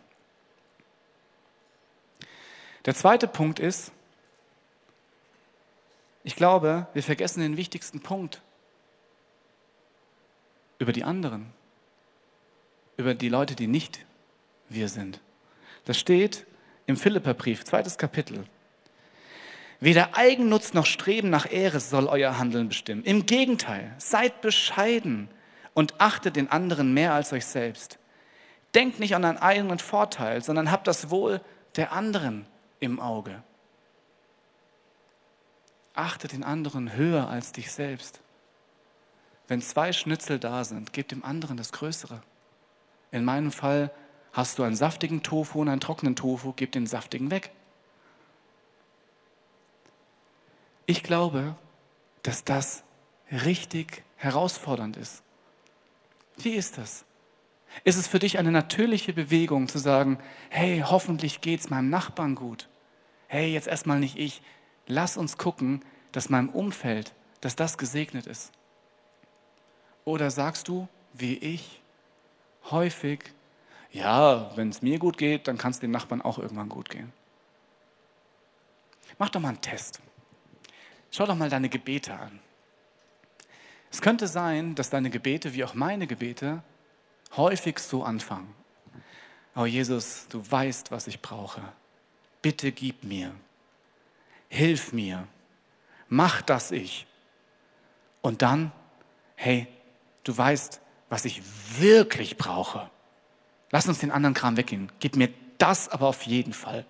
Der 2.85 2.95
zweite 2.95 3.27
Punkt 3.27 3.59
ist, 3.59 3.91
ich 6.23 6.35
glaube, 6.35 6.87
wir 6.93 7.03
vergessen 7.03 7.41
den 7.41 7.55
wichtigsten 7.55 8.01
Punkt 8.01 8.41
über 10.79 10.91
die 10.91 11.03
anderen, 11.03 11.53
über 12.97 13.13
die 13.13 13.29
Leute, 13.29 13.55
die 13.55 13.67
nicht 13.67 14.07
wir 14.69 14.89
sind. 14.89 15.21
Das 15.85 15.99
steht 15.99 16.47
im 16.87 16.97
Philipperbrief, 16.97 17.63
zweites 17.63 17.99
Kapitel. 17.99 18.45
Weder 19.79 20.17
Eigennutz 20.17 20.73
noch 20.73 20.85
Streben 20.85 21.29
nach 21.29 21.49
Ehre 21.49 21.79
soll 21.79 22.07
euer 22.07 22.37
Handeln 22.37 22.67
bestimmen. 22.67 23.03
Im 23.03 23.25
Gegenteil, 23.25 23.93
seid 23.97 24.41
bescheiden 24.41 25.29
und 25.73 25.99
achtet 25.99 26.35
den 26.35 26.51
anderen 26.51 26.93
mehr 26.93 27.13
als 27.13 27.31
euch 27.31 27.45
selbst. 27.45 27.97
Denkt 28.75 28.99
nicht 28.99 29.15
an 29.15 29.23
einen 29.23 29.37
eigenen 29.37 29.79
Vorteil, 29.79 30.43
sondern 30.43 30.71
habt 30.71 30.87
das 30.87 31.09
Wohl 31.09 31.41
der 31.77 31.93
anderen 31.93 32.45
im 32.79 32.99
Auge. 32.99 33.41
Achte 35.93 36.27
den 36.27 36.43
anderen 36.43 36.95
höher 36.95 37.29
als 37.29 37.51
dich 37.51 37.71
selbst. 37.71 38.21
Wenn 39.47 39.61
zwei 39.61 39.93
Schnitzel 39.93 40.39
da 40.39 40.63
sind, 40.63 40.93
gib 40.93 41.07
dem 41.07 41.23
anderen 41.23 41.57
das 41.57 41.71
Größere. 41.71 42.21
In 43.11 43.25
meinem 43.25 43.51
Fall 43.51 43.91
hast 44.31 44.59
du 44.59 44.63
einen 44.63 44.75
saftigen 44.75 45.23
Tofu 45.23 45.61
und 45.61 45.69
einen 45.69 45.81
trockenen 45.81 46.15
Tofu, 46.15 46.53
gib 46.55 46.73
den 46.73 46.85
saftigen 46.85 47.31
weg. 47.31 47.51
Ich 50.89 51.03
glaube, 51.03 51.55
dass 52.23 52.43
das 52.45 52.83
richtig 53.31 54.01
herausfordernd 54.15 54.97
ist. 54.97 55.21
Wie 56.37 56.55
ist 56.55 56.79
das? 56.79 57.05
Ist 57.83 57.99
es 57.99 58.07
für 58.07 58.17
dich 58.17 58.39
eine 58.39 58.51
natürliche 58.51 59.13
Bewegung 59.13 59.67
zu 59.67 59.77
sagen, 59.77 60.17
hey, 60.49 60.83
hoffentlich 60.83 61.41
geht 61.41 61.59
es 61.59 61.69
meinem 61.69 61.91
Nachbarn 61.91 62.33
gut? 62.33 62.69
Hey, 63.27 63.53
jetzt 63.53 63.67
erstmal 63.67 63.99
nicht 63.99 64.17
ich. 64.17 64.41
Lass 64.87 65.15
uns 65.15 65.37
gucken, 65.37 65.85
dass 66.11 66.29
meinem 66.29 66.49
Umfeld, 66.49 67.13
dass 67.39 67.55
das 67.55 67.77
gesegnet 67.77 68.25
ist. 68.25 68.51
Oder 70.05 70.31
sagst 70.31 70.69
du, 70.69 70.87
wie 71.13 71.35
ich, 71.35 71.83
häufig, 72.71 73.31
ja, 73.91 74.49
wenn 74.57 74.69
es 74.69 74.81
mir 74.81 74.97
gut 74.97 75.19
geht, 75.19 75.47
dann 75.47 75.59
kann 75.59 75.69
es 75.69 75.79
den 75.79 75.91
Nachbarn 75.91 76.23
auch 76.23 76.39
irgendwann 76.39 76.69
gut 76.69 76.89
gehen. 76.89 77.13
Mach 79.19 79.29
doch 79.29 79.39
mal 79.39 79.49
einen 79.49 79.61
Test. 79.61 80.01
Schau 81.11 81.25
doch 81.25 81.35
mal 81.35 81.49
deine 81.49 81.69
Gebete 81.69 82.13
an. 82.13 82.39
Es 83.91 84.01
könnte 84.01 84.27
sein, 84.27 84.75
dass 84.75 84.89
deine 84.89 85.09
Gebete, 85.09 85.53
wie 85.53 85.63
auch 85.63 85.73
meine 85.73 86.05
Gebete, 86.05 86.61
häufig 87.35 87.79
so 87.79 88.03
anfangen. 88.03 88.53
Oh 89.55 89.65
Jesus, 89.65 90.27
du 90.29 90.43
weißt, 90.49 90.91
was 90.91 91.07
ich 91.07 91.21
brauche. 91.21 91.61
Bitte 92.41 92.71
gib 92.71 93.03
mir. 93.03 93.33
Hilf 94.47 94.93
mir. 94.93 95.27
Mach 96.07 96.41
das 96.41 96.71
ich. 96.71 97.07
Und 98.21 98.41
dann, 98.41 98.71
hey, 99.35 99.67
du 100.23 100.37
weißt, 100.37 100.81
was 101.09 101.25
ich 101.25 101.41
wirklich 101.79 102.37
brauche. 102.37 102.89
Lass 103.71 103.87
uns 103.87 103.99
den 103.99 104.11
anderen 104.11 104.33
Kram 104.33 104.57
weggehen. 104.57 104.91
Gib 104.99 105.15
mir 105.15 105.29
das 105.57 105.89
aber 105.89 106.07
auf 106.07 106.23
jeden 106.23 106.53
Fall. 106.53 106.85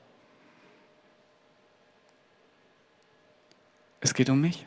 Es 4.02 4.14
geht 4.14 4.30
um 4.30 4.40
mich. 4.42 4.66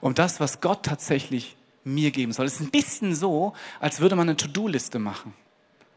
Um 0.00 0.14
das, 0.14 0.40
was 0.40 0.60
Gott 0.60 0.84
tatsächlich 0.84 1.56
mir 1.84 2.10
geben 2.10 2.32
soll. 2.32 2.46
Es 2.46 2.54
ist 2.54 2.60
ein 2.60 2.70
bisschen 2.70 3.14
so, 3.14 3.52
als 3.80 4.00
würde 4.00 4.16
man 4.16 4.28
eine 4.28 4.36
To-Do-Liste 4.36 4.98
machen 4.98 5.34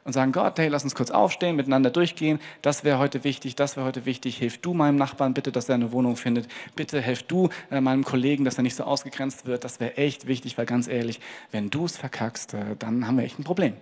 und 0.08 0.14
sagen, 0.14 0.32
Gott, 0.32 0.58
hey, 0.58 0.70
lass 0.70 0.86
uns 0.86 0.96
kurz 0.96 1.12
aufstehen, 1.12 1.58
miteinander 1.58 1.90
durchgehen. 1.90 2.40
Das 2.62 2.84
wäre 2.84 2.98
heute 2.98 3.26
wichtig, 3.26 3.56
das 3.56 3.76
wäre 3.76 3.86
heute 3.86 4.06
wichtig. 4.06 4.38
Hilf 4.38 4.58
du 4.60 4.74
meinem 4.74 4.96
Nachbarn 4.96 5.34
bitte, 5.34 5.52
dass 5.52 5.68
er 5.68 5.76
eine 5.76 5.92
Wohnung 5.92 6.16
findet. 6.16 6.48
Bitte 6.76 7.02
hilf 7.02 7.24
du 7.24 7.50
äh, 7.72 7.82
meinem 7.82 8.06
Kollegen, 8.06 8.46
dass 8.46 8.58
er 8.58 8.64
nicht 8.64 8.76
so 8.76 8.86
ausgegrenzt 8.86 9.46
wird. 9.46 9.66
Das 9.66 9.80
wäre 9.80 9.98
echt 9.98 10.28
wichtig, 10.28 10.58
weil 10.58 10.66
ganz 10.66 10.88
ehrlich, 10.88 11.20
wenn 11.52 11.70
du 11.70 11.86
es 11.86 11.98
verkackst, 11.98 12.54
äh, 12.54 12.76
dann 12.80 13.06
haben 13.06 13.18
wir 13.18 13.26
echt 13.26 13.38
ein 13.38 13.44
Problem. 13.44 13.74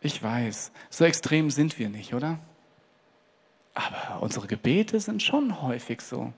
Ich 0.00 0.20
weiß, 0.20 0.72
so 0.90 1.04
extrem 1.04 1.50
sind 1.50 1.78
wir 1.78 1.88
nicht, 1.88 2.14
oder? 2.14 2.40
Aber 3.76 4.22
unsere 4.22 4.46
Gebete 4.46 4.98
sind 5.00 5.22
schon 5.22 5.60
häufig 5.60 6.00
so. 6.00 6.32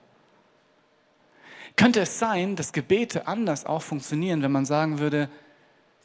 Könnte 1.77 2.01
es 2.01 2.19
sein, 2.19 2.57
dass 2.57 2.73
Gebete 2.73 3.27
anders 3.27 3.65
auch 3.65 3.81
funktionieren, 3.81 4.41
wenn 4.41 4.51
man 4.51 4.65
sagen 4.65 4.99
würde, 4.99 5.29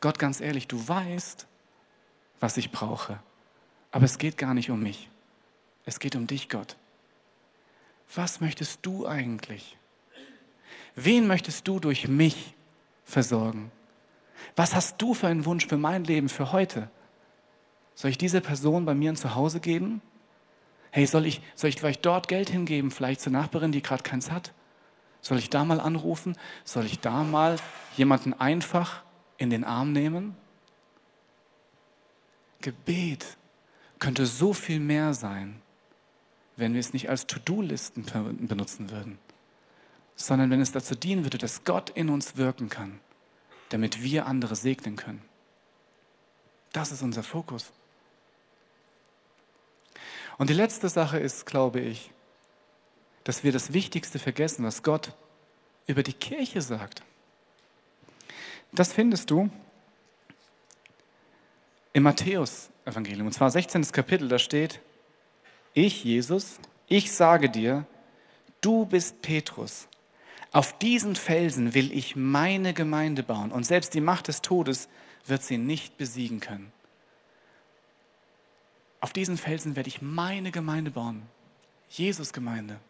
Gott, 0.00 0.20
ganz 0.20 0.40
ehrlich, 0.40 0.68
du 0.68 0.86
weißt, 0.86 1.48
was 2.38 2.56
ich 2.56 2.70
brauche, 2.70 3.18
aber 3.90 4.04
es 4.04 4.18
geht 4.18 4.38
gar 4.38 4.54
nicht 4.54 4.70
um 4.70 4.80
mich. 4.80 5.10
Es 5.84 5.98
geht 5.98 6.14
um 6.14 6.28
dich, 6.28 6.48
Gott. 6.48 6.76
Was 8.14 8.40
möchtest 8.40 8.86
du 8.86 9.04
eigentlich? 9.04 9.76
Wen 10.94 11.26
möchtest 11.26 11.66
du 11.66 11.80
durch 11.80 12.06
mich 12.06 12.54
versorgen? 13.04 13.72
Was 14.54 14.76
hast 14.76 15.02
du 15.02 15.14
für 15.14 15.26
einen 15.26 15.46
Wunsch 15.46 15.66
für 15.66 15.78
mein 15.78 16.04
Leben, 16.04 16.28
für 16.28 16.52
heute? 16.52 16.88
Soll 17.96 18.12
ich 18.12 18.18
diese 18.18 18.40
Person 18.40 18.84
bei 18.84 18.94
mir 18.94 19.10
ein 19.10 19.16
Zuhause 19.16 19.58
geben? 19.58 20.00
Hey, 20.96 21.06
soll 21.06 21.26
ich, 21.26 21.40
soll 21.56 21.70
ich 21.70 21.76
vielleicht 21.80 22.06
dort 22.06 22.28
Geld 22.28 22.50
hingeben, 22.50 22.92
vielleicht 22.92 23.20
zur 23.20 23.32
Nachbarin, 23.32 23.72
die 23.72 23.82
gerade 23.82 24.04
keins 24.04 24.30
hat? 24.30 24.52
Soll 25.20 25.38
ich 25.38 25.50
da 25.50 25.64
mal 25.64 25.80
anrufen? 25.80 26.38
Soll 26.62 26.86
ich 26.86 27.00
da 27.00 27.24
mal 27.24 27.56
jemanden 27.96 28.32
einfach 28.32 29.02
in 29.36 29.50
den 29.50 29.64
Arm 29.64 29.90
nehmen? 29.90 30.36
Gebet 32.60 33.36
könnte 33.98 34.24
so 34.24 34.52
viel 34.52 34.78
mehr 34.78 35.14
sein, 35.14 35.60
wenn 36.54 36.74
wir 36.74 36.80
es 36.80 36.92
nicht 36.92 37.10
als 37.10 37.26
To-Do-Listen 37.26 38.46
benutzen 38.46 38.92
würden, 38.92 39.18
sondern 40.14 40.48
wenn 40.50 40.60
es 40.60 40.70
dazu 40.70 40.94
dienen 40.94 41.24
würde, 41.24 41.38
dass 41.38 41.64
Gott 41.64 41.90
in 41.90 42.08
uns 42.08 42.36
wirken 42.36 42.68
kann, 42.68 43.00
damit 43.70 44.04
wir 44.04 44.26
andere 44.26 44.54
segnen 44.54 44.94
können. 44.94 45.24
Das 46.72 46.92
ist 46.92 47.02
unser 47.02 47.24
Fokus. 47.24 47.72
Und 50.38 50.50
die 50.50 50.54
letzte 50.54 50.88
Sache 50.88 51.18
ist, 51.18 51.46
glaube 51.46 51.80
ich, 51.80 52.10
dass 53.24 53.44
wir 53.44 53.52
das 53.52 53.72
Wichtigste 53.72 54.18
vergessen, 54.18 54.64
was 54.64 54.82
Gott 54.82 55.12
über 55.86 56.02
die 56.02 56.12
Kirche 56.12 56.60
sagt. 56.60 57.02
Das 58.72 58.92
findest 58.92 59.30
du 59.30 59.50
im 61.92 62.02
Matthäus-Evangelium, 62.02 63.28
und 63.28 63.32
zwar 63.32 63.50
16. 63.50 63.82
Kapitel, 63.92 64.28
da 64.28 64.38
steht, 64.38 64.80
ich, 65.72 66.04
Jesus, 66.04 66.58
ich 66.88 67.12
sage 67.12 67.48
dir, 67.48 67.86
du 68.60 68.84
bist 68.84 69.22
Petrus. 69.22 69.88
Auf 70.50 70.76
diesen 70.78 71.16
Felsen 71.16 71.74
will 71.74 71.92
ich 71.92 72.16
meine 72.16 72.74
Gemeinde 72.74 73.22
bauen 73.22 73.52
und 73.52 73.64
selbst 73.64 73.94
die 73.94 74.00
Macht 74.00 74.28
des 74.28 74.42
Todes 74.42 74.88
wird 75.26 75.42
sie 75.42 75.58
nicht 75.58 75.96
besiegen 75.96 76.40
können. 76.40 76.72
Auf 79.04 79.12
diesen 79.12 79.36
Felsen 79.36 79.76
werde 79.76 79.88
ich 79.88 80.00
meine 80.00 80.50
Gemeinde 80.50 80.90
bauen. 80.90 81.24
Jesus 81.90 82.32
Gemeinde. 82.32 82.80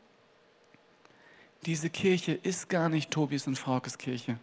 Diese 1.66 1.90
Kirche 1.90 2.30
ist 2.34 2.68
gar 2.68 2.88
nicht 2.88 3.10
Tobias 3.10 3.48
und 3.48 3.58
Fraukes 3.58 3.98
Kirche. 3.98 4.38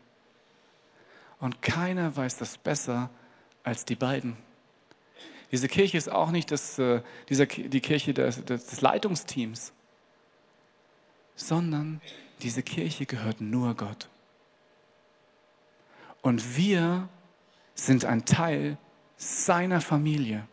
Und 1.39 1.61
keiner 1.61 2.13
weiß 2.13 2.35
das 2.35 2.57
besser 2.57 3.09
als 3.63 3.85
die 3.85 3.95
beiden. 3.95 4.35
Diese 5.53 5.69
Kirche 5.69 5.97
ist 5.97 6.11
auch 6.11 6.31
nicht 6.31 6.51
das, 6.51 6.77
äh, 6.77 7.03
dieser, 7.29 7.45
die 7.45 7.79
Kirche 7.79 8.13
des, 8.13 8.43
des 8.43 8.81
Leitungsteams, 8.81 9.71
sondern 11.37 12.01
diese 12.41 12.63
Kirche 12.63 13.05
gehört 13.05 13.39
nur 13.39 13.75
Gott. 13.75 14.09
Und 16.21 16.57
wir 16.57 17.07
sind 17.75 18.03
ein 18.03 18.25
Teil 18.25 18.77
seiner 19.15 19.79
Familie. 19.79 20.45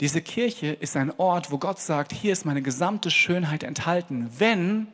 Diese 0.00 0.20
Kirche 0.20 0.68
ist 0.68 0.96
ein 0.96 1.10
Ort, 1.18 1.50
wo 1.50 1.58
Gott 1.58 1.78
sagt, 1.78 2.12
hier 2.12 2.32
ist 2.32 2.44
meine 2.44 2.60
gesamte 2.60 3.10
Schönheit 3.10 3.62
enthalten, 3.62 4.30
wenn 4.38 4.88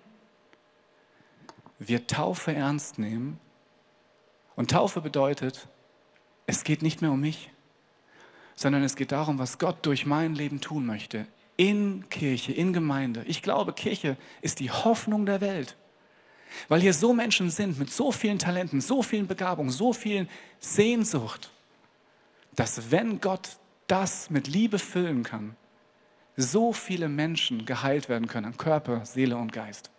wir 1.79 2.07
Taufe 2.07 2.55
ernst 2.55 2.99
nehmen. 2.99 3.41
Und 4.55 4.71
Taufe 4.71 5.01
bedeutet, 5.01 5.67
es 6.47 6.63
geht 6.63 6.83
nicht 6.83 7.03
mehr 7.03 7.11
um 7.11 7.21
mich, 7.21 7.51
sondern 8.55 8.85
es 8.85 8.95
geht 8.95 9.11
darum, 9.11 9.39
was 9.39 9.59
Gott 9.59 9.85
durch 9.87 10.07
mein 10.07 10.35
Leben 10.35 10.61
tun 10.61 10.87
möchte. 10.87 11.27
In 11.57 12.09
Kirche, 12.09 12.53
in 12.53 12.73
Gemeinde. 12.73 13.25
Ich 13.27 13.43
glaube, 13.43 13.73
Kirche 13.73 14.17
ist 14.41 14.61
die 14.61 14.71
Hoffnung 14.71 15.27
der 15.27 15.41
Welt. 15.41 15.77
Weil 16.69 16.81
hier 16.81 16.95
so 16.95 17.13
Menschen 17.13 17.51
sind 17.51 17.79
mit 17.79 17.91
so 17.91 18.13
vielen 18.13 18.39
Talenten, 18.39 18.81
so 18.81 19.03
vielen 19.03 19.27
Begabungen, 19.27 19.71
so 19.71 19.93
vielen 19.93 20.29
Sehnsucht, 20.61 21.51
dass 22.55 22.91
wenn 22.91 23.21
Gott 23.21 23.57
das 23.93 24.31
mit 24.31 24.49
Liebe 24.49 24.79
füllen 24.79 25.23
kann, 25.23 25.55
so 26.35 26.73
viele 26.73 27.11
Menschen 27.11 27.67
geheilt 27.67 28.09
werden 28.09 28.27
können 28.27 28.57
Körper, 28.57 29.05
Seele 29.05 29.37
und 29.37 29.53
Geist. 29.53 29.91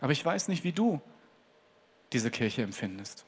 Aber 0.00 0.10
ich 0.10 0.24
weiß 0.24 0.48
nicht, 0.48 0.64
wie 0.64 0.72
du 0.72 1.00
diese 2.12 2.32
Kirche 2.32 2.62
empfindest. 2.62 3.24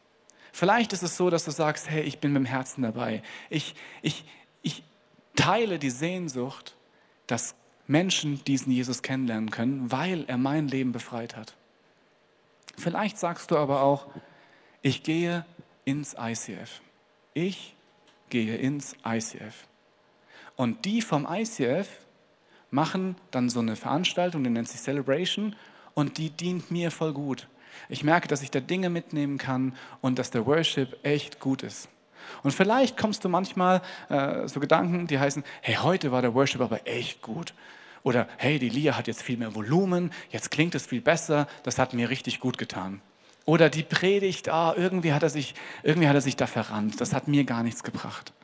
Vielleicht 0.52 0.92
ist 0.92 1.04
es 1.04 1.16
so, 1.16 1.30
dass 1.30 1.44
du 1.44 1.52
sagst, 1.52 1.88
hey, 1.88 2.02
ich 2.02 2.18
bin 2.18 2.32
mit 2.32 2.40
dem 2.40 2.46
Herzen 2.46 2.82
dabei. 2.82 3.22
Ich, 3.50 3.76
ich, 4.02 4.24
ich 4.62 4.82
teile 5.36 5.78
die 5.78 5.90
Sehnsucht, 5.90 6.74
dass 7.28 7.54
Menschen 7.86 8.42
diesen 8.46 8.72
Jesus 8.72 9.02
kennenlernen 9.02 9.52
können, 9.52 9.92
weil 9.92 10.24
er 10.26 10.38
mein 10.38 10.66
Leben 10.66 10.90
befreit 10.90 11.36
hat. 11.36 11.54
Vielleicht 12.76 13.16
sagst 13.16 13.52
du 13.52 13.58
aber 13.58 13.82
auch, 13.82 14.08
ich 14.82 15.04
gehe 15.04 15.46
ins 15.84 16.16
ICF. 16.18 16.80
Ich 17.32 17.75
gehe 18.30 18.56
ins 18.56 18.96
ICF. 19.04 19.66
Und 20.56 20.84
die 20.84 21.02
vom 21.02 21.26
ICF 21.30 21.88
machen 22.70 23.16
dann 23.30 23.48
so 23.48 23.60
eine 23.60 23.76
Veranstaltung, 23.76 24.42
die 24.44 24.50
nennt 24.50 24.68
sich 24.68 24.80
Celebration, 24.80 25.54
und 25.94 26.18
die 26.18 26.30
dient 26.30 26.70
mir 26.70 26.90
voll 26.90 27.12
gut. 27.12 27.48
Ich 27.88 28.04
merke, 28.04 28.28
dass 28.28 28.42
ich 28.42 28.50
da 28.50 28.60
Dinge 28.60 28.90
mitnehmen 28.90 29.38
kann 29.38 29.74
und 30.00 30.18
dass 30.18 30.30
der 30.30 30.46
Worship 30.46 30.98
echt 31.02 31.40
gut 31.40 31.62
ist. 31.62 31.88
Und 32.42 32.52
vielleicht 32.52 32.96
kommst 32.96 33.24
du 33.24 33.28
manchmal 33.28 33.82
äh, 34.08 34.48
so 34.48 34.60
Gedanken, 34.60 35.06
die 35.06 35.18
heißen, 35.18 35.44
hey, 35.62 35.76
heute 35.76 36.12
war 36.12 36.22
der 36.22 36.34
Worship 36.34 36.60
aber 36.60 36.86
echt 36.86 37.22
gut. 37.22 37.54
Oder 38.02 38.28
hey, 38.36 38.58
die 38.58 38.68
Lia 38.68 38.96
hat 38.96 39.06
jetzt 39.06 39.22
viel 39.22 39.36
mehr 39.36 39.54
Volumen, 39.54 40.12
jetzt 40.30 40.50
klingt 40.50 40.74
es 40.74 40.86
viel 40.86 41.00
besser, 41.00 41.48
das 41.62 41.78
hat 41.78 41.92
mir 41.92 42.10
richtig 42.10 42.40
gut 42.40 42.58
getan. 42.58 43.00
Oder 43.46 43.70
die 43.70 43.84
Predigt, 43.84 44.48
ah, 44.48 44.74
irgendwie, 44.76 45.12
hat 45.12 45.22
er 45.22 45.30
sich, 45.30 45.54
irgendwie 45.82 46.08
hat 46.08 46.14
er 46.16 46.20
sich 46.20 46.36
da 46.36 46.46
verrannt, 46.46 47.00
das 47.00 47.14
hat 47.14 47.28
mir 47.28 47.44
gar 47.44 47.62
nichts 47.62 47.82
gebracht. 47.84 48.34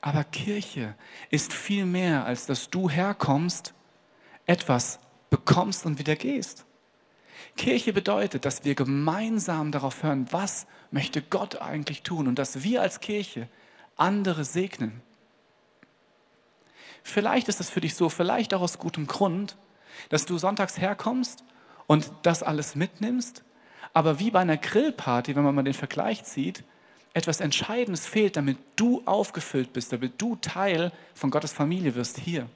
Aber 0.00 0.22
Kirche 0.22 0.94
ist 1.30 1.52
viel 1.52 1.84
mehr, 1.84 2.24
als 2.24 2.46
dass 2.46 2.70
du 2.70 2.88
herkommst, 2.88 3.74
etwas 4.46 5.00
bekommst 5.30 5.84
und 5.84 5.98
wieder 5.98 6.14
gehst. 6.14 6.64
Kirche 7.56 7.92
bedeutet, 7.92 8.44
dass 8.44 8.64
wir 8.64 8.76
gemeinsam 8.76 9.72
darauf 9.72 10.04
hören, 10.04 10.26
was 10.30 10.68
möchte 10.92 11.20
Gott 11.20 11.60
eigentlich 11.60 12.02
tun 12.02 12.28
und 12.28 12.38
dass 12.38 12.62
wir 12.62 12.82
als 12.82 13.00
Kirche 13.00 13.48
andere 13.96 14.44
segnen. 14.44 15.02
Vielleicht 17.02 17.48
ist 17.48 17.60
es 17.60 17.70
für 17.70 17.80
dich 17.80 17.96
so, 17.96 18.08
vielleicht 18.08 18.54
auch 18.54 18.60
aus 18.60 18.78
gutem 18.78 19.08
Grund, 19.08 19.56
dass 20.08 20.26
du 20.26 20.38
sonntags 20.38 20.78
herkommst 20.78 21.42
und 21.86 22.12
das 22.22 22.42
alles 22.42 22.76
mitnimmst, 22.76 23.42
aber 23.96 24.18
wie 24.18 24.30
bei 24.30 24.40
einer 24.40 24.58
Grillparty, 24.58 25.36
wenn 25.36 25.42
man 25.42 25.54
mal 25.54 25.62
den 25.62 25.72
Vergleich 25.72 26.22
zieht, 26.22 26.62
etwas 27.14 27.40
Entscheidendes 27.40 28.06
fehlt, 28.06 28.36
damit 28.36 28.58
du 28.76 29.00
aufgefüllt 29.06 29.72
bist, 29.72 29.90
damit 29.90 30.20
du 30.20 30.36
Teil 30.36 30.92
von 31.14 31.30
Gottes 31.30 31.54
Familie 31.54 31.94
wirst 31.94 32.18
hier. 32.18 32.46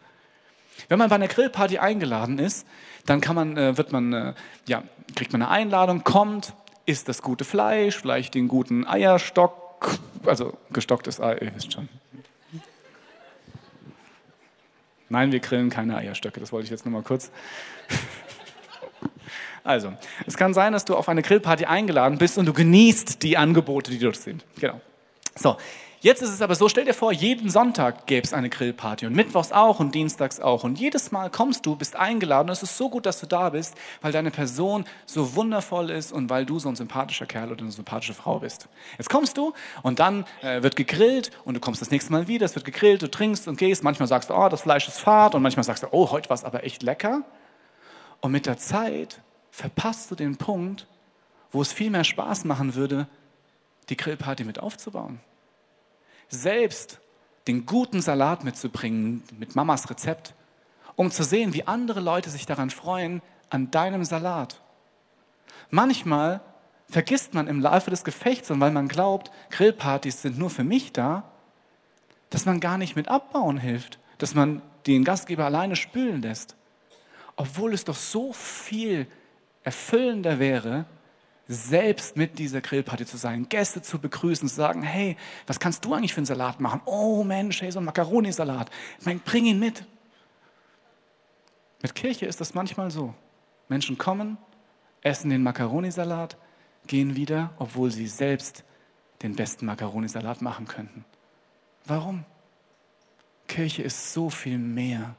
Wenn 0.90 0.98
man 0.98 1.08
bei 1.08 1.14
einer 1.14 1.28
Grillparty 1.28 1.78
eingeladen 1.78 2.38
ist, 2.38 2.66
dann 3.06 3.22
kann 3.22 3.36
man, 3.36 3.56
äh, 3.56 3.78
wird 3.78 3.90
man, 3.90 4.12
äh, 4.12 4.34
ja, 4.66 4.82
kriegt 5.16 5.32
man 5.32 5.40
eine 5.40 5.50
Einladung, 5.50 6.04
kommt, 6.04 6.52
isst 6.84 7.08
das 7.08 7.22
gute 7.22 7.46
Fleisch, 7.46 7.96
vielleicht 7.96 8.34
den 8.34 8.46
guten 8.46 8.86
Eierstock, 8.86 9.98
also 10.26 10.58
gestocktes 10.74 11.22
Ei, 11.22 11.38
ihr 11.38 11.54
wisst 11.54 11.72
schon. 11.72 11.88
Nein, 15.08 15.32
wir 15.32 15.40
grillen 15.40 15.70
keine 15.70 15.96
Eierstöcke, 15.96 16.38
das 16.38 16.52
wollte 16.52 16.66
ich 16.66 16.70
jetzt 16.70 16.84
nur 16.84 16.92
mal 16.92 17.02
kurz. 17.02 17.30
Also, 19.64 19.92
es 20.26 20.36
kann 20.36 20.54
sein, 20.54 20.72
dass 20.72 20.84
du 20.84 20.96
auf 20.96 21.08
eine 21.08 21.22
Grillparty 21.22 21.66
eingeladen 21.66 22.18
bist 22.18 22.38
und 22.38 22.46
du 22.46 22.52
genießt 22.52 23.22
die 23.22 23.36
Angebote, 23.36 23.90
die 23.90 23.98
dort 23.98 24.16
sind. 24.16 24.44
Genau. 24.58 24.80
So, 25.36 25.56
Jetzt 26.02 26.22
ist 26.22 26.30
es 26.30 26.40
aber 26.40 26.54
so, 26.54 26.70
stell 26.70 26.86
dir 26.86 26.94
vor, 26.94 27.12
jeden 27.12 27.50
Sonntag 27.50 28.06
gäbe 28.06 28.24
es 28.24 28.32
eine 28.32 28.48
Grillparty 28.48 29.04
und 29.04 29.14
mittwochs 29.14 29.52
auch 29.52 29.80
und 29.80 29.94
dienstags 29.94 30.40
auch. 30.40 30.64
Und 30.64 30.80
jedes 30.80 31.12
Mal 31.12 31.28
kommst 31.28 31.66
du, 31.66 31.76
bist 31.76 31.94
eingeladen 31.94 32.48
und 32.48 32.54
es 32.54 32.62
ist 32.62 32.78
so 32.78 32.88
gut, 32.88 33.04
dass 33.04 33.20
du 33.20 33.26
da 33.26 33.50
bist, 33.50 33.74
weil 34.00 34.10
deine 34.10 34.30
Person 34.30 34.86
so 35.04 35.36
wundervoll 35.36 35.90
ist 35.90 36.10
und 36.10 36.30
weil 36.30 36.46
du 36.46 36.58
so 36.58 36.70
ein 36.70 36.76
sympathischer 36.76 37.26
Kerl 37.26 37.52
oder 37.52 37.60
eine 37.60 37.70
sympathische 37.70 38.14
Frau 38.14 38.38
bist. 38.38 38.66
Jetzt 38.96 39.10
kommst 39.10 39.36
du 39.36 39.52
und 39.82 39.98
dann 39.98 40.24
äh, 40.40 40.62
wird 40.62 40.74
gegrillt 40.74 41.32
und 41.44 41.52
du 41.52 41.60
kommst 41.60 41.82
das 41.82 41.90
nächste 41.90 42.12
Mal 42.12 42.28
wieder, 42.28 42.46
es 42.46 42.54
wird 42.54 42.64
gegrillt, 42.64 43.02
du 43.02 43.10
trinkst 43.10 43.46
und 43.46 43.58
gehst. 43.58 43.84
Manchmal 43.84 44.08
sagst 44.08 44.30
du, 44.30 44.34
oh, 44.34 44.48
das 44.48 44.62
Fleisch 44.62 44.88
ist 44.88 45.00
fad 45.00 45.34
und 45.34 45.42
manchmal 45.42 45.64
sagst 45.64 45.82
du, 45.82 45.88
oh, 45.90 46.10
heute 46.10 46.30
war 46.30 46.34
es 46.34 46.44
aber 46.44 46.64
echt 46.64 46.82
lecker. 46.82 47.24
Und 48.22 48.32
mit 48.32 48.46
der 48.46 48.56
Zeit 48.56 49.20
verpasst 49.60 50.10
du 50.10 50.14
den 50.14 50.36
Punkt, 50.36 50.86
wo 51.52 51.62
es 51.62 51.72
viel 51.72 51.90
mehr 51.90 52.04
Spaß 52.04 52.44
machen 52.44 52.74
würde, 52.74 53.06
die 53.88 53.96
Grillparty 53.96 54.44
mit 54.44 54.58
aufzubauen 54.58 55.20
selbst 56.30 57.00
den 57.46 57.66
guten 57.66 58.00
Salat 58.00 58.44
mitzubringen 58.44 59.22
mit 59.38 59.56
Mamas 59.56 59.90
Rezept, 59.90 60.34
um 60.96 61.10
zu 61.10 61.24
sehen, 61.24 61.52
wie 61.52 61.66
andere 61.66 62.00
Leute 62.00 62.30
sich 62.30 62.46
daran 62.46 62.70
freuen, 62.70 63.22
an 63.48 63.70
deinem 63.70 64.04
Salat. 64.04 64.60
Manchmal 65.70 66.40
vergisst 66.88 67.34
man 67.34 67.48
im 67.48 67.60
Laufe 67.60 67.90
des 67.90 68.04
Gefechts 68.04 68.50
und 68.50 68.60
weil 68.60 68.70
man 68.70 68.88
glaubt, 68.88 69.30
Grillpartys 69.50 70.22
sind 70.22 70.38
nur 70.38 70.50
für 70.50 70.64
mich 70.64 70.92
da, 70.92 71.24
dass 72.30 72.46
man 72.46 72.60
gar 72.60 72.78
nicht 72.78 72.96
mit 72.96 73.08
abbauen 73.08 73.58
hilft, 73.58 73.98
dass 74.18 74.34
man 74.34 74.62
den 74.86 75.04
Gastgeber 75.04 75.44
alleine 75.44 75.76
spülen 75.76 76.22
lässt. 76.22 76.56
Obwohl 77.36 77.74
es 77.74 77.84
doch 77.84 77.96
so 77.96 78.32
viel 78.32 79.06
erfüllender 79.62 80.38
wäre, 80.38 80.86
selbst 81.48 82.16
mit 82.16 82.38
dieser 82.38 82.60
Grillparty 82.60 83.04
zu 83.06 83.16
sein, 83.16 83.48
Gäste 83.48 83.82
zu 83.82 83.98
begrüßen, 83.98 84.48
zu 84.48 84.54
sagen, 84.54 84.82
hey, 84.82 85.16
was 85.48 85.58
kannst 85.58 85.84
du 85.84 85.94
eigentlich 85.94 86.14
für 86.14 86.18
einen 86.18 86.26
Salat 86.26 86.60
machen? 86.60 86.80
Oh 86.84 87.24
Mensch, 87.24 87.60
hey, 87.60 87.72
so 87.72 87.80
ein 87.80 87.84
Macaroni-Salat. 87.84 88.70
Ich 89.00 89.06
meine, 89.06 89.18
bring 89.18 89.46
ihn 89.46 89.58
mit. 89.58 89.84
Mit 91.82 91.94
Kirche 91.96 92.26
ist 92.26 92.40
das 92.40 92.54
manchmal 92.54 92.92
so. 92.92 93.14
Menschen 93.68 93.98
kommen, 93.98 94.38
essen 95.02 95.30
den 95.30 95.42
Macaroni-Salat, 95.42 96.36
gehen 96.86 97.16
wieder, 97.16 97.50
obwohl 97.58 97.90
sie 97.90 98.06
selbst 98.06 98.64
den 99.22 99.34
besten 99.34 99.66
Macaroni-Salat 99.66 100.42
machen 100.42 100.66
könnten. 100.68 101.04
Warum? 101.84 102.24
Kirche 103.48 103.82
ist 103.82 104.12
so 104.12 104.30
viel 104.30 104.58
mehr, 104.58 105.16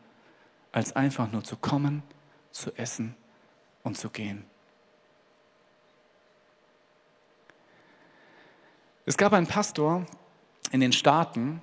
als 0.71 0.95
einfach 0.95 1.29
nur 1.29 1.43
zu 1.43 1.57
kommen, 1.57 2.03
zu 2.51 2.71
essen 2.77 3.15
und 3.83 3.97
zu 3.97 4.09
gehen. 4.09 4.45
Es 9.05 9.17
gab 9.17 9.33
einen 9.33 9.47
Pastor 9.47 10.05
in 10.71 10.79
den 10.79 10.93
Staaten, 10.93 11.61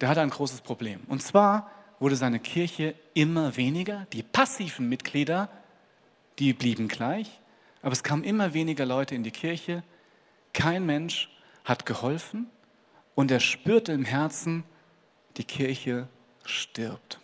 der 0.00 0.08
hatte 0.08 0.20
ein 0.20 0.30
großes 0.30 0.62
Problem. 0.62 1.00
Und 1.06 1.22
zwar 1.22 1.70
wurde 2.00 2.16
seine 2.16 2.40
Kirche 2.40 2.94
immer 3.14 3.56
weniger. 3.56 4.06
Die 4.12 4.22
passiven 4.22 4.88
Mitglieder, 4.88 5.48
die 6.38 6.52
blieben 6.52 6.88
gleich. 6.88 7.40
Aber 7.82 7.92
es 7.92 8.02
kamen 8.02 8.24
immer 8.24 8.54
weniger 8.54 8.84
Leute 8.84 9.14
in 9.14 9.22
die 9.22 9.30
Kirche. 9.30 9.84
Kein 10.52 10.84
Mensch 10.86 11.30
hat 11.64 11.86
geholfen. 11.86 12.50
Und 13.14 13.30
er 13.30 13.40
spürte 13.40 13.92
im 13.92 14.04
Herzen, 14.04 14.64
die 15.36 15.44
Kirche 15.44 16.08
stirbt. 16.44 17.20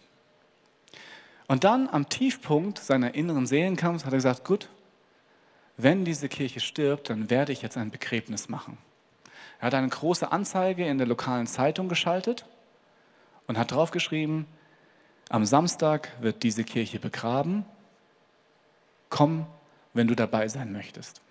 Und 1.49 1.65
dann 1.65 1.89
am 1.89 2.09
Tiefpunkt 2.09 2.79
seiner 2.79 3.15
inneren 3.15 3.47
Seelenkampfs 3.47 4.05
hat 4.05 4.13
er 4.13 4.19
gesagt, 4.19 4.45
gut, 4.45 4.69
wenn 5.79 6.05
diese 6.05 6.29
Kirche 6.29 6.61
stirbt, 6.61 7.09
dann 7.09 7.31
werde 7.31 7.53
ich 7.53 7.63
jetzt 7.63 7.77
ein 7.77 7.91
Begräbnis 7.91 8.49
machen. 8.49 8.77
Er 9.59 9.67
hat 9.67 9.75
eine 9.75 9.89
große 9.89 10.31
Anzeige 10.31 10.87
in 10.87 10.99
der 10.99 11.07
lokalen 11.07 11.47
Zeitung 11.47 11.89
geschaltet 11.89 12.45
und 13.47 13.59
hat 13.59 13.73
draufgeschrieben, 13.73 14.47
am 15.31 15.45
Samstag 15.45 16.11
wird 16.21 16.43
diese 16.43 16.65
Kirche 16.65 16.99
begraben. 16.99 17.65
Komm, 19.09 19.47
wenn 19.95 20.07
du 20.07 20.15
dabei 20.15 20.49
sein 20.49 20.73
möchtest. 20.73 21.23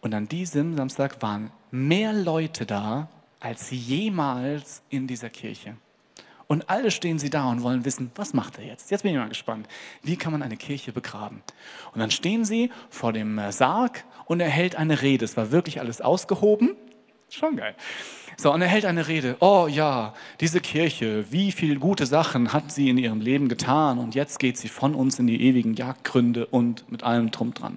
Und 0.00 0.14
an 0.14 0.28
diesem 0.28 0.76
Samstag 0.76 1.20
waren 1.22 1.50
mehr 1.70 2.12
Leute 2.12 2.66
da 2.66 3.08
als 3.40 3.70
jemals 3.70 4.82
in 4.90 5.06
dieser 5.06 5.30
Kirche. 5.30 5.76
Und 6.48 6.70
alle 6.70 6.90
stehen 6.90 7.18
sie 7.18 7.28
da 7.28 7.50
und 7.50 7.62
wollen 7.62 7.84
wissen, 7.84 8.10
was 8.14 8.32
macht 8.32 8.58
er 8.58 8.64
jetzt? 8.64 8.90
Jetzt 8.90 9.02
bin 9.02 9.12
ich 9.12 9.18
mal 9.18 9.28
gespannt. 9.28 9.68
Wie 10.02 10.16
kann 10.16 10.32
man 10.32 10.42
eine 10.42 10.56
Kirche 10.56 10.92
begraben? 10.92 11.42
Und 11.92 12.00
dann 12.00 12.10
stehen 12.10 12.46
sie 12.46 12.72
vor 12.88 13.12
dem 13.12 13.38
Sarg 13.50 14.04
und 14.24 14.40
er 14.40 14.48
hält 14.48 14.74
eine 14.74 15.02
Rede. 15.02 15.26
Es 15.26 15.36
war 15.36 15.52
wirklich 15.52 15.78
alles 15.78 16.00
ausgehoben. 16.00 16.74
Schon 17.28 17.56
geil. 17.56 17.74
So, 18.38 18.50
und 18.54 18.62
er 18.62 18.68
hält 18.68 18.86
eine 18.86 19.08
Rede. 19.08 19.36
Oh 19.40 19.66
ja, 19.70 20.14
diese 20.40 20.60
Kirche, 20.60 21.30
wie 21.30 21.52
viele 21.52 21.76
gute 21.76 22.06
Sachen 22.06 22.54
hat 22.54 22.72
sie 22.72 22.88
in 22.88 22.96
ihrem 22.96 23.20
Leben 23.20 23.48
getan 23.48 23.98
und 23.98 24.14
jetzt 24.14 24.38
geht 24.38 24.56
sie 24.56 24.68
von 24.68 24.94
uns 24.94 25.18
in 25.18 25.26
die 25.26 25.42
ewigen 25.42 25.74
Jagdgründe 25.74 26.46
und 26.46 26.90
mit 26.90 27.02
allem 27.02 27.30
drum 27.30 27.52
dran. 27.52 27.76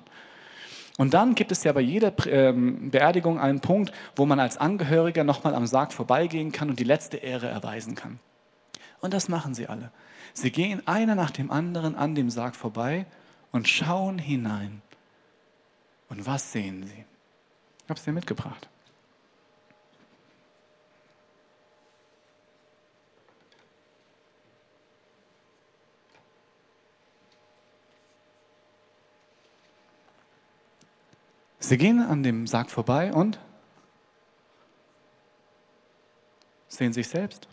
Und 0.98 1.14
dann 1.14 1.36
gibt 1.36 1.52
es 1.52 1.66
ja 1.66 1.74
bei 1.74 1.82
jeder 1.82 2.14
ähm, 2.28 2.90
Beerdigung 2.92 3.38
einen 3.40 3.60
Punkt, 3.60 3.92
wo 4.16 4.26
man 4.26 4.40
als 4.40 4.58
Angehöriger 4.58 5.26
nochmal 5.26 5.56
am 5.56 5.66
Sarg 5.66 5.92
vorbeigehen 5.92 6.54
kann 6.54 6.70
und 6.70 6.80
die 6.80 6.86
letzte 6.86 7.18
Ehre 7.18 7.48
erweisen 7.48 7.96
kann. 7.96 8.20
Und 9.02 9.14
das 9.14 9.28
machen 9.28 9.54
sie 9.54 9.68
alle. 9.68 9.92
Sie 10.34 10.52
gehen 10.52 10.88
einer 10.88 11.16
nach 11.16 11.32
dem 11.32 11.52
anderen 11.52 11.96
an 11.96 12.16
dem 12.16 12.30
Sarg 12.30 12.56
vorbei 12.56 13.06
und 13.52 13.68
schauen 13.68 14.20
hinein. 14.20 14.82
Und 16.08 16.26
was 16.26 16.52
sehen 16.52 16.84
sie? 16.84 17.06
Ich 17.84 17.90
habe 17.90 17.98
es 17.98 18.04
dir 18.04 18.14
mitgebracht. 18.14 18.70
Sie 31.60 31.78
gehen 31.78 32.02
an 32.02 32.22
dem 32.22 32.48
Sarg 32.48 32.70
vorbei 32.70 33.14
und 33.14 33.40
sehen 36.68 36.92
sich 36.92 37.08
selbst. 37.08 37.48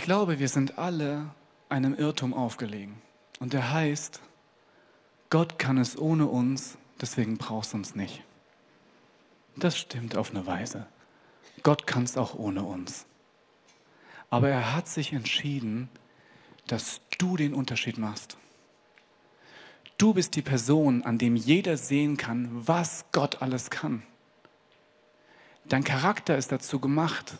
Ich 0.00 0.06
glaube, 0.06 0.38
wir 0.38 0.48
sind 0.48 0.78
alle 0.78 1.28
einem 1.68 1.94
Irrtum 1.94 2.32
aufgelegen. 2.32 3.02
Und 3.38 3.52
der 3.52 3.70
heißt, 3.70 4.22
Gott 5.28 5.58
kann 5.58 5.76
es 5.76 5.98
ohne 5.98 6.26
uns, 6.26 6.78
deswegen 6.98 7.36
brauchst 7.36 7.74
du 7.74 7.76
uns 7.76 7.94
nicht. 7.94 8.22
Das 9.56 9.76
stimmt 9.76 10.16
auf 10.16 10.30
eine 10.30 10.46
Weise. 10.46 10.86
Gott 11.62 11.86
kann 11.86 12.04
es 12.04 12.16
auch 12.16 12.34
ohne 12.34 12.62
uns. 12.62 13.04
Aber 14.30 14.48
er 14.48 14.74
hat 14.74 14.88
sich 14.88 15.12
entschieden, 15.12 15.90
dass 16.66 17.02
du 17.18 17.36
den 17.36 17.52
Unterschied 17.52 17.98
machst. 17.98 18.38
Du 19.98 20.14
bist 20.14 20.34
die 20.34 20.40
Person, 20.40 21.04
an 21.04 21.18
dem 21.18 21.36
jeder 21.36 21.76
sehen 21.76 22.16
kann, 22.16 22.48
was 22.66 23.04
Gott 23.12 23.42
alles 23.42 23.68
kann. 23.68 24.02
Dein 25.66 25.84
Charakter 25.84 26.38
ist 26.38 26.50
dazu 26.52 26.80
gemacht, 26.80 27.36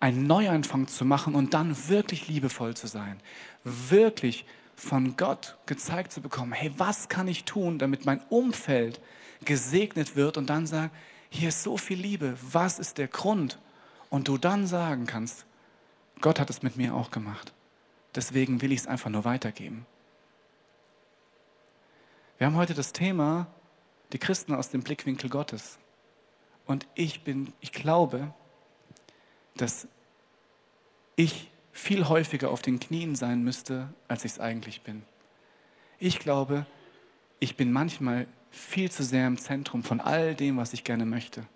einen 0.00 0.26
Neuanfang 0.26 0.88
zu 0.88 1.04
machen 1.04 1.34
und 1.34 1.54
dann 1.54 1.88
wirklich 1.88 2.26
liebevoll 2.26 2.74
zu 2.74 2.86
sein. 2.86 3.20
Wirklich 3.64 4.46
von 4.74 5.16
Gott 5.16 5.56
gezeigt 5.66 6.10
zu 6.10 6.22
bekommen, 6.22 6.52
hey, 6.52 6.72
was 6.78 7.10
kann 7.10 7.28
ich 7.28 7.44
tun, 7.44 7.78
damit 7.78 8.06
mein 8.06 8.22
Umfeld 8.30 9.00
gesegnet 9.44 10.16
wird 10.16 10.38
und 10.38 10.48
dann 10.48 10.66
sagen, 10.66 10.90
hier 11.28 11.50
ist 11.50 11.62
so 11.62 11.76
viel 11.76 11.98
Liebe, 11.98 12.36
was 12.40 12.78
ist 12.78 12.98
der 12.98 13.08
Grund? 13.08 13.58
Und 14.08 14.26
du 14.26 14.38
dann 14.38 14.66
sagen 14.66 15.06
kannst, 15.06 15.44
Gott 16.20 16.40
hat 16.40 16.50
es 16.50 16.62
mit 16.62 16.76
mir 16.76 16.94
auch 16.94 17.10
gemacht. 17.10 17.52
Deswegen 18.14 18.60
will 18.62 18.72
ich 18.72 18.80
es 18.80 18.86
einfach 18.86 19.10
nur 19.10 19.24
weitergeben. 19.24 19.86
Wir 22.38 22.46
haben 22.46 22.56
heute 22.56 22.74
das 22.74 22.92
Thema, 22.92 23.46
die 24.12 24.18
Christen 24.18 24.54
aus 24.54 24.70
dem 24.70 24.82
Blickwinkel 24.82 25.30
Gottes. 25.30 25.78
Und 26.66 26.86
ich 26.94 27.22
bin, 27.22 27.52
ich 27.60 27.72
glaube, 27.72 28.34
dass 29.56 29.88
ich 31.16 31.50
viel 31.72 32.08
häufiger 32.08 32.50
auf 32.50 32.62
den 32.62 32.80
Knien 32.80 33.14
sein 33.14 33.42
müsste, 33.42 33.92
als 34.08 34.24
ich 34.24 34.32
es 34.32 34.40
eigentlich 34.40 34.82
bin. 34.82 35.02
Ich 35.98 36.18
glaube, 36.18 36.66
ich 37.38 37.56
bin 37.56 37.72
manchmal 37.72 38.26
viel 38.50 38.90
zu 38.90 39.02
sehr 39.02 39.26
im 39.26 39.38
Zentrum 39.38 39.82
von 39.82 40.00
all 40.00 40.34
dem, 40.34 40.56
was 40.56 40.72
ich 40.72 40.84
gerne 40.84 41.06
möchte. 41.06 41.46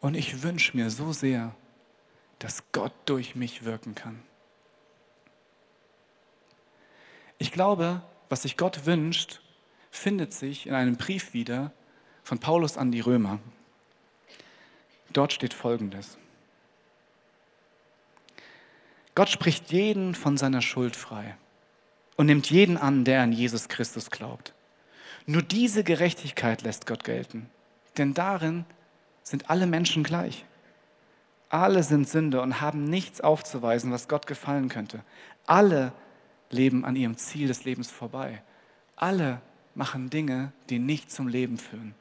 Und 0.00 0.14
ich 0.14 0.42
wünsche 0.42 0.76
mir 0.76 0.90
so 0.90 1.12
sehr, 1.12 1.54
dass 2.38 2.64
Gott 2.72 2.92
durch 3.06 3.36
mich 3.36 3.64
wirken 3.64 3.94
kann. 3.94 4.20
Ich 7.38 7.52
glaube, 7.52 8.02
was 8.28 8.42
sich 8.42 8.56
Gott 8.56 8.86
wünscht, 8.86 9.40
findet 9.90 10.32
sich 10.32 10.66
in 10.66 10.74
einem 10.74 10.96
Brief 10.96 11.34
wieder 11.34 11.72
von 12.24 12.38
Paulus 12.38 12.76
an 12.76 12.90
die 12.90 13.00
Römer. 13.00 13.38
Dort 15.12 15.32
steht 15.32 15.54
Folgendes. 15.54 16.18
Gott 19.14 19.28
spricht 19.28 19.72
jeden 19.72 20.14
von 20.14 20.36
seiner 20.36 20.62
Schuld 20.62 20.96
frei 20.96 21.36
und 22.16 22.26
nimmt 22.26 22.50
jeden 22.50 22.76
an, 22.76 23.04
der 23.04 23.22
an 23.22 23.32
Jesus 23.32 23.68
Christus 23.68 24.10
glaubt. 24.10 24.54
Nur 25.26 25.42
diese 25.42 25.84
Gerechtigkeit 25.84 26.62
lässt 26.62 26.86
Gott 26.86 27.04
gelten, 27.04 27.48
denn 27.98 28.14
darin 28.14 28.64
sind 29.22 29.50
alle 29.50 29.66
Menschen 29.66 30.02
gleich. 30.02 30.44
Alle 31.48 31.82
sind 31.82 32.08
Sünder 32.08 32.42
und 32.42 32.60
haben 32.60 32.84
nichts 32.84 33.20
aufzuweisen, 33.20 33.92
was 33.92 34.08
Gott 34.08 34.26
gefallen 34.26 34.68
könnte. 34.68 35.02
Alle 35.46 35.92
leben 36.50 36.84
an 36.84 36.96
ihrem 36.96 37.16
Ziel 37.18 37.48
des 37.48 37.64
Lebens 37.64 37.90
vorbei. 37.90 38.42
Alle 38.96 39.42
machen 39.74 40.10
Dinge, 40.10 40.52
die 40.70 40.78
nicht 40.78 41.10
zum 41.10 41.28
Leben 41.28 41.58
führen. 41.58 41.94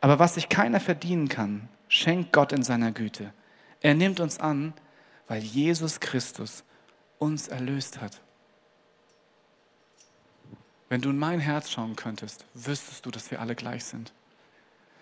Aber 0.00 0.18
was 0.18 0.34
sich 0.34 0.48
keiner 0.48 0.80
verdienen 0.80 1.28
kann, 1.28 1.68
schenkt 1.88 2.32
Gott 2.32 2.52
in 2.52 2.62
seiner 2.62 2.92
Güte. 2.92 3.32
Er 3.80 3.94
nimmt 3.94 4.20
uns 4.20 4.40
an, 4.40 4.72
weil 5.28 5.42
Jesus 5.42 6.00
Christus 6.00 6.64
uns 7.18 7.48
erlöst 7.48 8.00
hat. 8.00 8.20
Wenn 10.88 11.00
du 11.00 11.10
in 11.10 11.18
mein 11.18 11.40
Herz 11.40 11.70
schauen 11.70 11.96
könntest, 11.96 12.44
wüsstest 12.54 13.06
du, 13.06 13.10
dass 13.10 13.30
wir 13.30 13.40
alle 13.40 13.54
gleich 13.54 13.84
sind. 13.84 14.12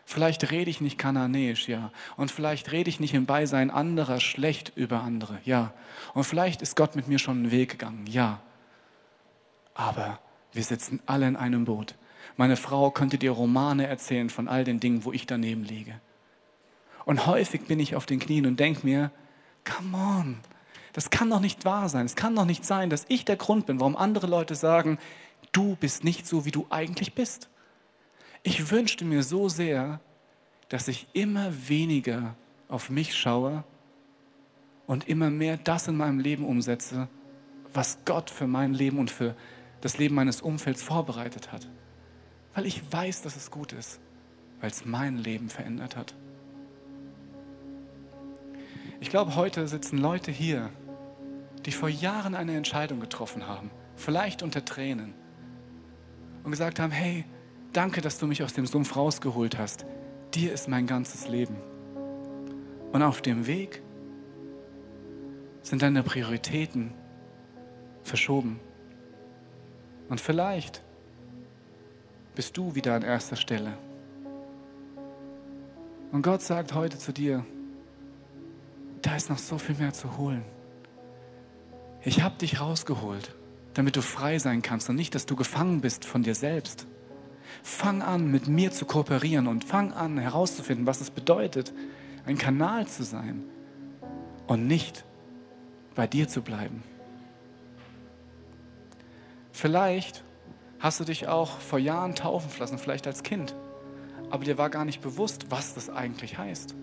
Vielleicht 0.07 0.51
rede 0.51 0.71
ich 0.71 0.81
nicht 0.81 0.99
kananäisch, 0.99 1.69
ja. 1.69 1.91
Und 2.17 2.31
vielleicht 2.31 2.73
rede 2.73 2.91
ich 2.91 3.01
nicht 3.01 3.15
im 3.15 3.27
Beisein 3.27 3.71
anderer 3.71 4.21
schlecht 4.21 4.73
über 4.77 5.03
andere, 5.03 5.39
ja. 5.45 5.73
Und 6.13 6.25
vielleicht 6.25 6.63
ist 6.63 6.77
Gott 6.77 6.95
mit 6.95 7.09
mir 7.09 7.19
schon 7.19 7.39
einen 7.39 7.51
Weg 7.51 7.73
gegangen, 7.73 8.07
ja. 8.07 8.41
Aber 9.75 10.21
wir 10.53 10.63
sitzen 10.63 11.01
alle 11.07 11.27
in 11.27 11.37
einem 11.37 11.65
Boot. 11.65 11.95
Meine 12.37 12.57
Frau 12.57 12.91
könnte 12.91 13.19
dir 13.19 13.31
Romane 13.31 13.87
erzählen 13.87 14.31
von 14.31 14.49
all 14.49 14.65
den 14.65 14.81
Dingen, 14.81 15.05
wo 15.05 15.13
ich 15.13 15.27
daneben 15.27 15.65
liege. 15.65 16.01
Und 17.05 17.27
häufig 17.27 17.67
bin 17.67 17.81
ich 17.81 17.97
auf 17.97 18.07
den 18.07 18.19
Knien 18.19 18.47
und 18.47 18.61
denke 18.61 18.87
mir, 18.87 19.11
come 19.65 19.97
on, 19.97 20.41
das 20.93 21.11
kann 21.11 21.31
doch 21.31 21.41
nicht 21.41 21.65
wahr 21.65 21.89
sein. 21.89 22.07
Es 22.07 22.17
kann 22.17 22.37
doch 22.37 22.45
nicht 22.45 22.65
sein, 22.65 22.89
dass 22.91 23.05
ich 23.09 23.25
der 23.25 23.37
Grund 23.37 23.67
bin, 23.67 23.81
warum 23.81 23.97
andere 23.97 24.27
Leute 24.27 24.55
sagen, 24.55 24.99
du 25.53 25.77
bist 25.77 26.05
nicht 26.05 26.27
so, 26.27 26.45
wie 26.45 26.51
du 26.51 26.67
eigentlich 26.71 27.15
bist. 27.15 27.49
Ich 28.43 28.71
wünschte 28.71 29.05
mir 29.05 29.23
so 29.23 29.49
sehr, 29.49 30.01
dass 30.69 30.89
ich 30.89 31.07
immer 31.13 31.69
weniger 31.69 32.37
auf 32.69 32.91
mich 32.91 33.17
schaue 33.17 33.65
und 34.87 35.09
immer 35.09 35.31
mehr 35.31 35.57
das 35.57 35.89
in 35.89 35.97
meinem 35.97 36.21
Leben 36.21 36.45
umsetze, 36.45 37.09
was 37.73 37.99
Gott 38.05 38.31
für 38.31 38.47
mein 38.47 38.75
Leben 38.75 38.99
und 38.99 39.11
für 39.11 39.35
das 39.81 39.99
Leben 39.99 40.15
meines 40.15 40.41
Umfelds 40.41 40.83
vorbereitet 40.83 41.53
hat. 41.53 41.69
Weil 42.55 42.67
ich 42.67 42.83
weiß, 42.93 43.23
dass 43.23 43.37
es 43.37 43.51
gut 43.51 43.73
ist, 43.73 44.01
weil 44.61 44.71
es 44.71 44.85
mein 44.85 45.19
Leben 45.19 45.49
verändert 45.49 45.97
hat. 45.97 46.15
Ich 49.01 49.11
glaube, 49.11 49.37
heute 49.37 49.67
sitzen 49.69 49.99
Leute 49.99 50.31
hier, 50.31 50.71
die 51.67 51.73
vor 51.73 51.89
Jahren 51.89 52.35
eine 52.35 52.57
Entscheidung 52.57 53.01
getroffen 53.01 53.47
haben, 53.47 53.71
vielleicht 53.97 54.43
unter 54.43 54.65
Tränen, 54.65 55.15
und 56.43 56.51
gesagt 56.51 56.79
haben, 56.79 56.93
hey, 56.93 57.25
danke, 57.73 58.03
dass 58.03 58.19
du 58.19 58.27
mich 58.27 58.43
aus 58.43 58.53
dem 58.53 58.67
Sumpf 58.67 58.97
rausgeholt 58.97 59.59
hast. 59.59 59.87
Dir 60.35 60.53
ist 60.53 60.69
mein 60.69 60.87
ganzes 60.87 61.27
Leben. 61.27 61.57
Und 62.93 63.03
auf 63.03 63.23
dem 63.23 63.47
Weg 63.47 63.83
sind 65.63 65.81
deine 65.83 66.03
Prioritäten 66.03 66.93
verschoben. 68.03 68.61
Und 70.11 70.21
vielleicht 70.21 70.83
bist 72.35 72.57
du 72.57 72.75
wieder 72.75 72.95
an 72.95 73.03
erster 73.03 73.37
Stelle. 73.37 73.73
Und 76.13 76.23
Gott 76.23 76.43
sagt 76.43 76.75
heute 76.75 76.99
zu 76.99 77.13
dir, 77.13 77.45
da 79.05 79.17
ist 79.17 79.29
noch 79.29 79.39
so 79.39 79.59
viel 79.59 79.77
mehr 79.77 79.93
zu 79.93 80.17
holen. 80.17 80.45
Ich 82.03 82.23
habe 82.23 82.37
dich 82.37 82.61
rausgeholt, 82.61 83.35
damit 83.75 83.97
du 83.97 84.03
frei 84.03 84.39
sein 84.39 84.63
kannst 84.63 84.89
und 84.89 84.97
nicht, 84.97 85.15
dass 85.15 85.27
du 85.27 85.37
gefangen 85.37 85.83
bist 85.83 86.07
von 86.07 86.23
dir 86.23 86.35
selbst. 86.35 86.87
Fang 87.63 88.01
an, 88.01 88.31
mit 88.31 88.49
mir 88.49 88.73
zu 88.73 88.87
kooperieren 88.87 89.47
und 89.47 89.65
fang 89.65 89.93
an, 89.93 90.19
herauszufinden, 90.19 90.87
was 90.87 91.03
es 91.03 91.11
bedeutet, 91.11 91.75
ein 92.25 92.39
Kanal 92.39 92.87
zu 92.87 93.05
sein 93.05 93.45
und 94.47 94.67
nicht 94.67 95.05
bei 95.95 96.07
dir 96.07 96.27
zu 96.27 96.41
bleiben. 96.41 96.83
Vielleicht 99.53 100.25
hast 100.79 101.01
du 101.01 101.05
dich 101.05 101.29
auch 101.29 101.59
vor 101.59 101.79
Jahren 101.79 102.15
taufen 102.15 102.51
lassen, 102.59 102.79
vielleicht 102.79 103.07
als 103.07 103.23
Kind, 103.23 103.55
aber 104.31 104.45
dir 104.45 104.57
war 104.57 104.71
gar 104.71 104.87
nicht 104.87 105.03
bewusst, 105.03 105.51
was 105.51 105.75
das 105.75 105.91
eigentlich 105.91 106.39
heißt. 106.39 106.75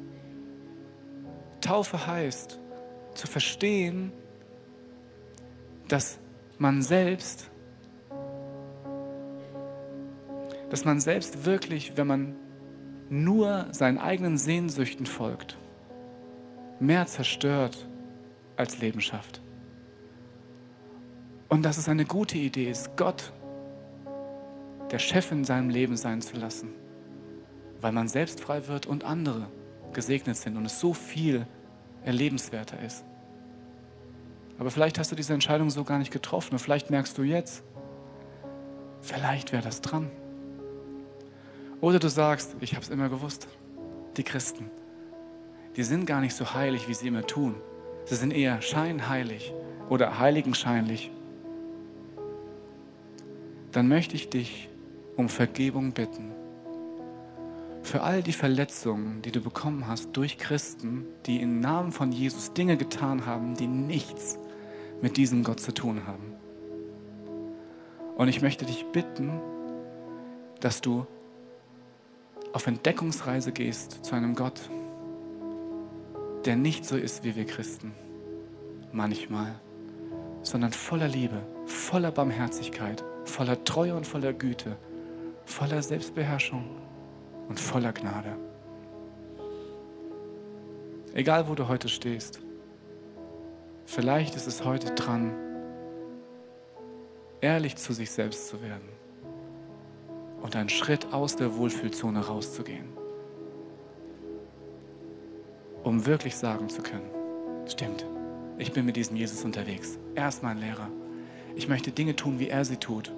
Taufe 1.62 2.07
heißt, 2.07 2.59
zu 3.14 3.28
verstehen, 3.28 4.12
dass 5.88 6.20
man 6.57 6.82
selbst, 6.82 7.49
dass 10.70 10.86
man 10.86 10.99
selbst 10.99 11.45
wirklich, 11.45 11.97
wenn 11.97 12.07
man 12.07 12.36
nur 13.09 13.68
seinen 13.72 13.97
eigenen 13.97 14.38
Sehnsüchten 14.38 15.05
folgt, 15.05 15.57
mehr 16.80 17.05
zerstört 17.07 17.88
als 18.55 18.80
Leben 18.80 19.01
schafft. 19.01 19.41
Und 21.49 21.64
dass 21.64 21.78
es 21.78 21.89
eine 21.89 22.05
gute 22.05 22.38
Idee 22.38 22.72
ist, 22.72 22.95
Gott 22.95 23.34
der 24.91 24.99
Chef 24.99 25.32
in 25.32 25.43
seinem 25.43 25.70
Leben 25.70 25.97
sein 25.97 26.22
zu 26.22 26.38
lassen, 26.38 26.70
weil 27.82 27.91
man 27.91 28.07
selbst 28.07 28.41
frei 28.41 28.68
wird 28.68 28.86
und 28.86 29.03
andere 29.03 29.47
gesegnet 29.94 30.38
sind 30.38 30.58
und 30.58 30.66
es 30.66 30.80
so 30.80 30.94
viel 30.94 31.46
erlebenswerter 32.04 32.82
ist. 32.84 33.04
Aber 34.60 34.70
vielleicht 34.70 35.00
hast 35.00 35.12
du 35.12 35.16
diese 35.16 35.34
Entscheidung 35.34 35.70
so 35.70 35.84
gar 35.84 35.98
nicht 35.98 36.12
getroffen 36.12 36.54
und 36.54 36.60
vielleicht 36.60 36.89
merkst 36.89 37.18
du 37.18 37.24
jetzt, 37.24 37.64
vielleicht 39.02 39.52
wäre 39.52 39.64
das 39.64 39.82
dran. 39.82 40.10
Oder 41.80 41.98
du 41.98 42.10
sagst, 42.10 42.56
ich 42.60 42.76
habe 42.76 42.84
es 42.84 42.89
immer 42.89 43.10
gewusst, 43.10 43.48
die 44.18 44.24
Christen, 44.24 44.70
die 45.76 45.84
sind 45.84 46.06
gar 46.06 46.22
nicht 46.22 46.36
so 46.36 46.54
heilig, 46.54 46.88
wie 46.88 46.94
sie 46.94 47.08
immer 47.08 47.26
tun. 47.26 47.56
Sie 48.06 48.16
sind 48.16 48.32
eher 48.32 48.62
scheinheilig 48.62 49.54
oder 49.89 50.20
heiligenscheinlich. 50.20 51.12
Dann 53.72 53.88
möchte 53.88 54.16
ich 54.16 54.30
dich 54.30 54.70
um 55.16 55.30
Vergebung 55.30 55.94
bitten. 55.94 56.32
Für 57.92 58.04
all 58.04 58.24
die 58.24 58.32
Verletzungen, 58.32 59.22
die 59.22 59.34
du 59.34 59.42
bekommen 59.42 59.86
hast 59.86 60.14
durch 60.14 60.38
Christen, 60.38 61.06
die 61.26 61.42
im 61.42 61.60
Namen 61.60 61.92
von 61.92 62.14
Jesus 62.14 62.54
Dinge 62.54 62.78
getan 62.78 63.26
haben, 63.26 63.54
die 63.56 63.68
nichts 63.68 64.39
mit 65.02 65.18
diesem 65.18 65.44
Gott 65.44 65.60
zu 65.60 65.74
tun 65.74 66.08
haben. 66.08 66.32
Und 68.16 68.30
ich 68.30 68.42
möchte 68.42 68.66
dich 68.66 68.86
bitten, 68.94 69.42
dass 70.62 70.80
du 70.80 71.06
auf 72.54 72.66
Entdeckungsreise 72.66 73.52
gehst 73.52 74.06
zu 74.06 74.16
einem 74.16 74.36
Gott, 74.36 74.62
der 76.46 76.56
nicht 76.56 76.86
so 76.86 76.96
ist 76.96 77.26
wie 77.26 77.36
wir 77.36 77.46
Christen, 77.46 77.92
manchmal, 78.94 79.60
sondern 80.44 80.72
voller 80.72 81.10
Liebe, 81.10 81.46
voller 81.66 82.12
Barmherzigkeit, 82.12 83.04
voller 83.26 83.62
Treue 83.66 83.98
und 83.98 84.08
voller 84.08 84.32
Güte, 84.32 84.78
voller 85.44 85.84
Selbstbeherrschung 85.84 86.64
und 87.52 87.60
voller 87.60 87.91
Gnade. 87.91 88.38
Egal, 91.14 91.49
wo 91.49 91.54
du 91.54 91.68
heute 91.68 91.89
stehst, 91.89 92.39
vielleicht 93.86 94.38
ist 94.38 94.47
es 94.47 94.64
heute 94.64 94.95
dran, 94.95 95.34
ehrlich 97.41 97.76
zu 97.76 97.91
sich 97.91 98.10
selbst 98.10 98.47
zu 98.47 98.62
werden 98.62 98.88
und 100.41 100.56
einen 100.56 100.70
Schritt 100.70 101.12
aus 101.12 101.36
der 101.36 101.58
Wohlfühlzone 101.58 102.26
rauszugehen, 102.26 102.88
um 105.84 106.06
wirklich 106.06 106.38
sagen 106.38 106.70
zu 106.70 106.82
können, 106.82 107.10
stimmt, 107.68 108.06
ich 108.60 108.72
bin 108.72 108.86
mit 108.86 108.95
diesem 108.95 109.18
Jesus 109.18 109.43
unterwegs. 109.43 109.99
Er 110.16 110.30
ist 110.30 110.41
mein 110.41 110.58
Lehrer. 110.58 110.88
Ich 111.58 111.68
möchte 111.68 111.91
Dinge 111.91 112.16
tun, 112.16 112.39
wie 112.39 112.47
er 112.47 112.64
sie 112.64 112.78
tut, 112.78 113.12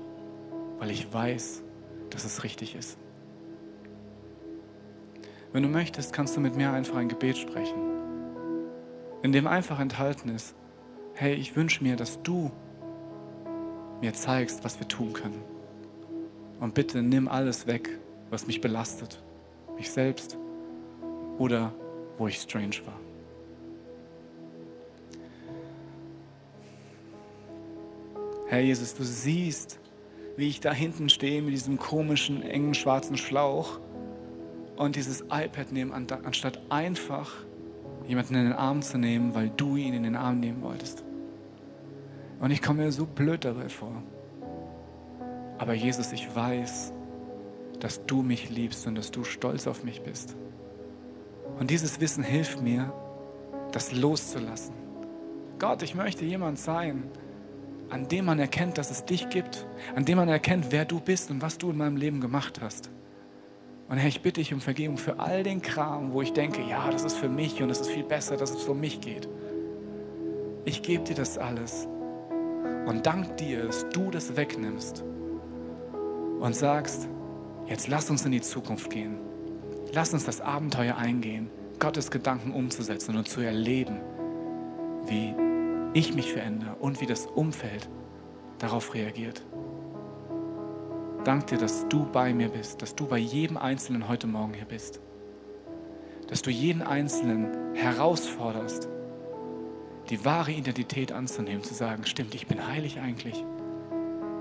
weil 0.79 0.89
ich 0.89 1.13
weiß, 1.13 1.61
dass 2.09 2.25
es 2.25 2.43
richtig 2.43 2.73
ist. 2.73 2.97
Wenn 5.53 5.61
du 5.61 5.69
möchtest, 5.69 6.13
kannst 6.13 6.35
du 6.35 6.41
mit 6.41 6.55
mir 6.55 6.71
einfach 6.71 6.95
ein 6.95 7.07
Gebet 7.07 7.37
sprechen, 7.37 7.79
in 9.21 9.31
dem 9.31 9.45
einfach 9.45 9.79
enthalten 9.79 10.29
ist, 10.29 10.55
hey, 11.13 11.35
ich 11.35 11.55
wünsche 11.55 11.83
mir, 11.83 11.95
dass 11.95 12.23
du 12.23 12.51
mir 14.01 14.13
zeigst, 14.13 14.63
was 14.63 14.79
wir 14.79 14.87
tun 14.87 15.13
können. 15.13 15.43
Und 16.59 16.73
bitte 16.73 17.03
nimm 17.03 17.27
alles 17.27 17.67
weg, 17.67 17.87
was 18.31 18.47
mich 18.47 18.61
belastet, 18.61 19.21
mich 19.77 19.91
selbst 19.91 20.39
oder 21.37 21.71
wo 22.17 22.27
ich 22.27 22.41
strange 22.41 22.77
war. 22.85 22.99
Herr 28.47 28.61
Jesus, 28.61 28.95
du 28.95 29.03
siehst, 29.03 29.79
wie 30.35 30.47
ich 30.47 30.61
da 30.61 30.73
hinten 30.73 31.09
stehe 31.09 31.43
mit 31.43 31.53
diesem 31.53 31.77
komischen, 31.77 32.41
engen, 32.41 32.73
schwarzen 32.73 33.17
Schlauch 33.17 33.79
und 34.75 34.95
dieses 34.95 35.21
iPad 35.21 35.71
nehme, 35.71 35.93
anstatt 35.93 36.59
einfach 36.69 37.31
jemanden 38.07 38.35
in 38.35 38.43
den 38.45 38.53
Arm 38.53 38.81
zu 38.81 38.97
nehmen, 38.97 39.33
weil 39.33 39.49
du 39.49 39.75
ihn 39.75 39.93
in 39.93 40.03
den 40.03 40.15
Arm 40.15 40.39
nehmen 40.39 40.61
wolltest. 40.61 41.03
Und 42.39 42.51
ich 42.51 42.61
komme 42.61 42.83
mir 42.83 42.91
so 42.91 43.05
blöd 43.05 43.45
dabei 43.45 43.69
vor. 43.69 44.03
Aber 45.57 45.73
Jesus, 45.73 46.11
ich 46.11 46.35
weiß, 46.35 46.91
dass 47.79 48.05
du 48.05 48.21
mich 48.21 48.49
liebst 48.49 48.87
und 48.87 48.95
dass 48.95 49.11
du 49.11 49.23
stolz 49.23 49.67
auf 49.67 49.83
mich 49.83 50.01
bist. 50.01 50.35
Und 51.59 51.69
dieses 51.69 52.01
Wissen 52.01 52.23
hilft 52.23 52.61
mir, 52.61 52.91
das 53.71 53.91
loszulassen. 53.93 54.75
Gott, 55.59 55.81
ich 55.81 55.95
möchte 55.95 56.25
jemand 56.25 56.59
sein, 56.59 57.03
an 57.89 58.07
dem 58.07 58.25
man 58.25 58.39
erkennt, 58.39 58.77
dass 58.77 58.91
es 58.91 59.05
dich 59.05 59.29
gibt, 59.29 59.67
an 59.95 60.05
dem 60.05 60.17
man 60.17 60.29
erkennt, 60.29 60.71
wer 60.71 60.85
du 60.85 60.99
bist 60.99 61.31
und 61.31 61.41
was 61.41 61.57
du 61.57 61.69
in 61.69 61.77
meinem 61.77 61.95
Leben 61.95 62.21
gemacht 62.21 62.59
hast. 62.61 62.89
Und 63.93 63.99
Herr, 63.99 64.09
ich 64.09 64.21
bitte 64.21 64.41
dich 64.41 64.51
um 64.51 64.59
Vergebung 64.59 64.97
für 64.97 65.19
all 65.19 65.43
den 65.43 65.61
Kram, 65.61 66.13
wo 66.13 66.23
ich 66.23 66.33
denke, 66.33 66.63
ja, 66.67 66.89
das 66.89 67.03
ist 67.03 67.15
für 67.15 67.29
mich 67.29 67.61
und 67.61 67.69
es 67.69 67.81
ist 67.81 67.91
viel 67.91 68.03
besser, 68.03 68.37
dass 68.37 68.49
es 68.49 68.67
um 68.67 68.79
mich 68.79 69.01
geht. 69.01 69.29
Ich 70.65 70.81
gebe 70.81 71.03
dir 71.03 71.13
das 71.13 71.37
alles 71.37 71.87
und 72.87 73.05
dank 73.05 73.37
dir, 73.37 73.67
dass 73.67 73.87
du 73.89 74.09
das 74.09 74.35
wegnimmst 74.35 75.03
und 76.39 76.55
sagst, 76.55 77.07
jetzt 77.67 77.87
lass 77.87 78.09
uns 78.09 78.25
in 78.25 78.31
die 78.31 78.41
Zukunft 78.41 78.89
gehen. 78.89 79.19
Lass 79.91 80.11
uns 80.11 80.25
das 80.25 80.41
Abenteuer 80.41 80.97
eingehen, 80.97 81.51
Gottes 81.77 82.09
Gedanken 82.09 82.51
umzusetzen 82.51 83.15
und 83.15 83.27
zu 83.27 83.41
erleben, 83.41 83.99
wie 85.05 85.35
ich 85.93 86.15
mich 86.15 86.33
verändere 86.33 86.77
und 86.79 86.99
wie 86.99 87.05
das 87.05 87.27
Umfeld 87.27 87.87
darauf 88.57 88.95
reagiert. 88.95 89.43
Dank 91.23 91.47
dir, 91.47 91.57
dass 91.57 91.87
du 91.87 92.05
bei 92.05 92.33
mir 92.33 92.49
bist, 92.49 92.81
dass 92.81 92.95
du 92.95 93.07
bei 93.07 93.17
jedem 93.17 93.55
Einzelnen 93.55 94.09
heute 94.09 94.27
Morgen 94.27 94.53
hier 94.53 94.65
bist. 94.65 94.99
Dass 96.27 96.41
du 96.41 96.51
jeden 96.51 96.81
Einzelnen 96.81 97.75
herausforderst, 97.75 98.89
die 100.09 100.25
wahre 100.25 100.51
Identität 100.51 101.13
anzunehmen, 101.13 101.63
zu 101.63 101.73
sagen, 101.73 102.05
stimmt, 102.05 102.35
ich 102.35 102.47
bin 102.47 102.67
heilig 102.67 102.99
eigentlich. 102.99 103.45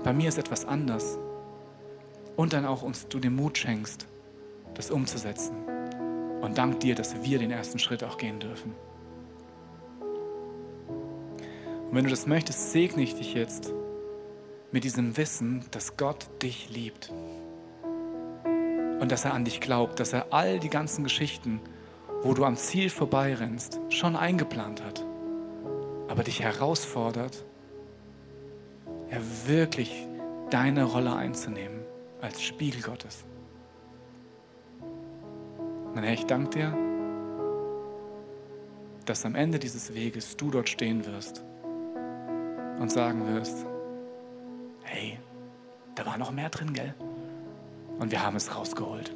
Bei 0.03 0.11
mir 0.11 0.27
ist 0.27 0.37
etwas 0.37 0.65
anders. 0.65 1.19
Und 2.35 2.51
dann 2.51 2.65
auch 2.65 2.81
uns 2.81 3.07
du 3.07 3.19
den 3.19 3.35
Mut 3.35 3.57
schenkst, 3.57 4.07
das 4.73 4.91
umzusetzen. 4.91 5.55
Und 6.41 6.57
dank 6.57 6.81
dir, 6.81 6.95
dass 6.95 7.23
wir 7.23 7.39
den 7.39 7.51
ersten 7.51 7.79
Schritt 7.79 8.03
auch 8.03 8.17
gehen 8.17 8.41
dürfen. 8.41 8.73
Und 11.89 11.95
wenn 11.95 12.03
du 12.03 12.09
das 12.09 12.27
möchtest, 12.27 12.73
segne 12.73 13.03
ich 13.03 13.15
dich 13.15 13.35
jetzt 13.35 13.73
mit 14.73 14.83
diesem 14.83 15.15
Wissen, 15.15 15.63
dass 15.71 15.97
Gott 15.97 16.27
dich 16.41 16.69
liebt. 16.69 17.13
Und 18.43 19.11
dass 19.11 19.23
er 19.23 19.33
an 19.33 19.45
dich 19.45 19.61
glaubt, 19.61 19.99
dass 19.99 20.13
er 20.13 20.33
all 20.33 20.59
die 20.59 20.69
ganzen 20.69 21.03
Geschichten, 21.03 21.61
wo 22.23 22.33
du 22.33 22.43
am 22.43 22.57
Ziel 22.57 22.89
vorbeirennst, 22.89 23.79
schon 23.89 24.15
eingeplant 24.15 24.83
hat. 24.83 25.05
Aber 26.07 26.23
dich 26.23 26.41
herausfordert, 26.41 27.45
ja 29.11 29.19
wirklich 29.45 30.07
deine 30.49 30.85
Rolle 30.85 31.15
einzunehmen 31.15 31.81
als 32.21 32.41
Spiegel 32.41 32.81
Gottes. 32.81 33.25
Mein 35.93 36.03
Herr, 36.03 36.13
ich 36.13 36.25
danke 36.25 36.49
dir, 36.49 36.77
dass 39.05 39.23
am 39.25 39.35
Ende 39.35 39.59
dieses 39.59 39.93
Weges 39.93 40.35
du 40.35 40.49
dort 40.49 40.69
stehen 40.69 41.05
wirst 41.05 41.43
und 42.79 42.91
sagen 42.91 43.27
wirst, 43.27 43.67
hey, 44.83 45.19
da 45.95 46.05
war 46.05 46.17
noch 46.17 46.31
mehr 46.31 46.49
drin, 46.49 46.73
gell? 46.73 46.93
Und 47.99 48.11
wir 48.11 48.23
haben 48.23 48.35
es 48.35 48.55
rausgeholt. 48.55 49.15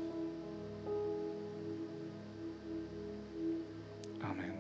Amen. 4.22 4.54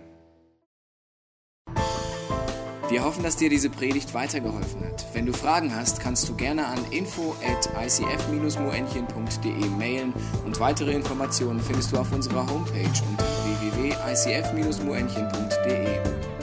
Wir 2.89 3.03
hoffen, 3.03 3.23
dass 3.23 3.35
dir 3.35 3.49
diese 3.49 3.69
Predigt 3.69 4.13
weitergeholfen 4.13 4.85
hat. 4.85 5.05
Wenn 5.13 5.25
du 5.25 5.33
Fragen 5.33 5.75
hast, 5.75 5.99
kannst 5.99 6.29
du 6.29 6.35
gerne 6.35 6.67
an 6.67 6.79
info 6.91 7.35
at 7.45 7.69
icf-moenchen.de 7.85 9.65
mailen 9.77 10.13
und 10.45 10.57
weitere 10.59 10.93
Informationen 10.93 11.59
findest 11.59 11.91
du 11.91 11.97
auf 11.97 12.13
unserer 12.13 12.49
Homepage 12.49 13.03
unter 13.09 13.25
www.icf-moenchen.de. 13.45 16.36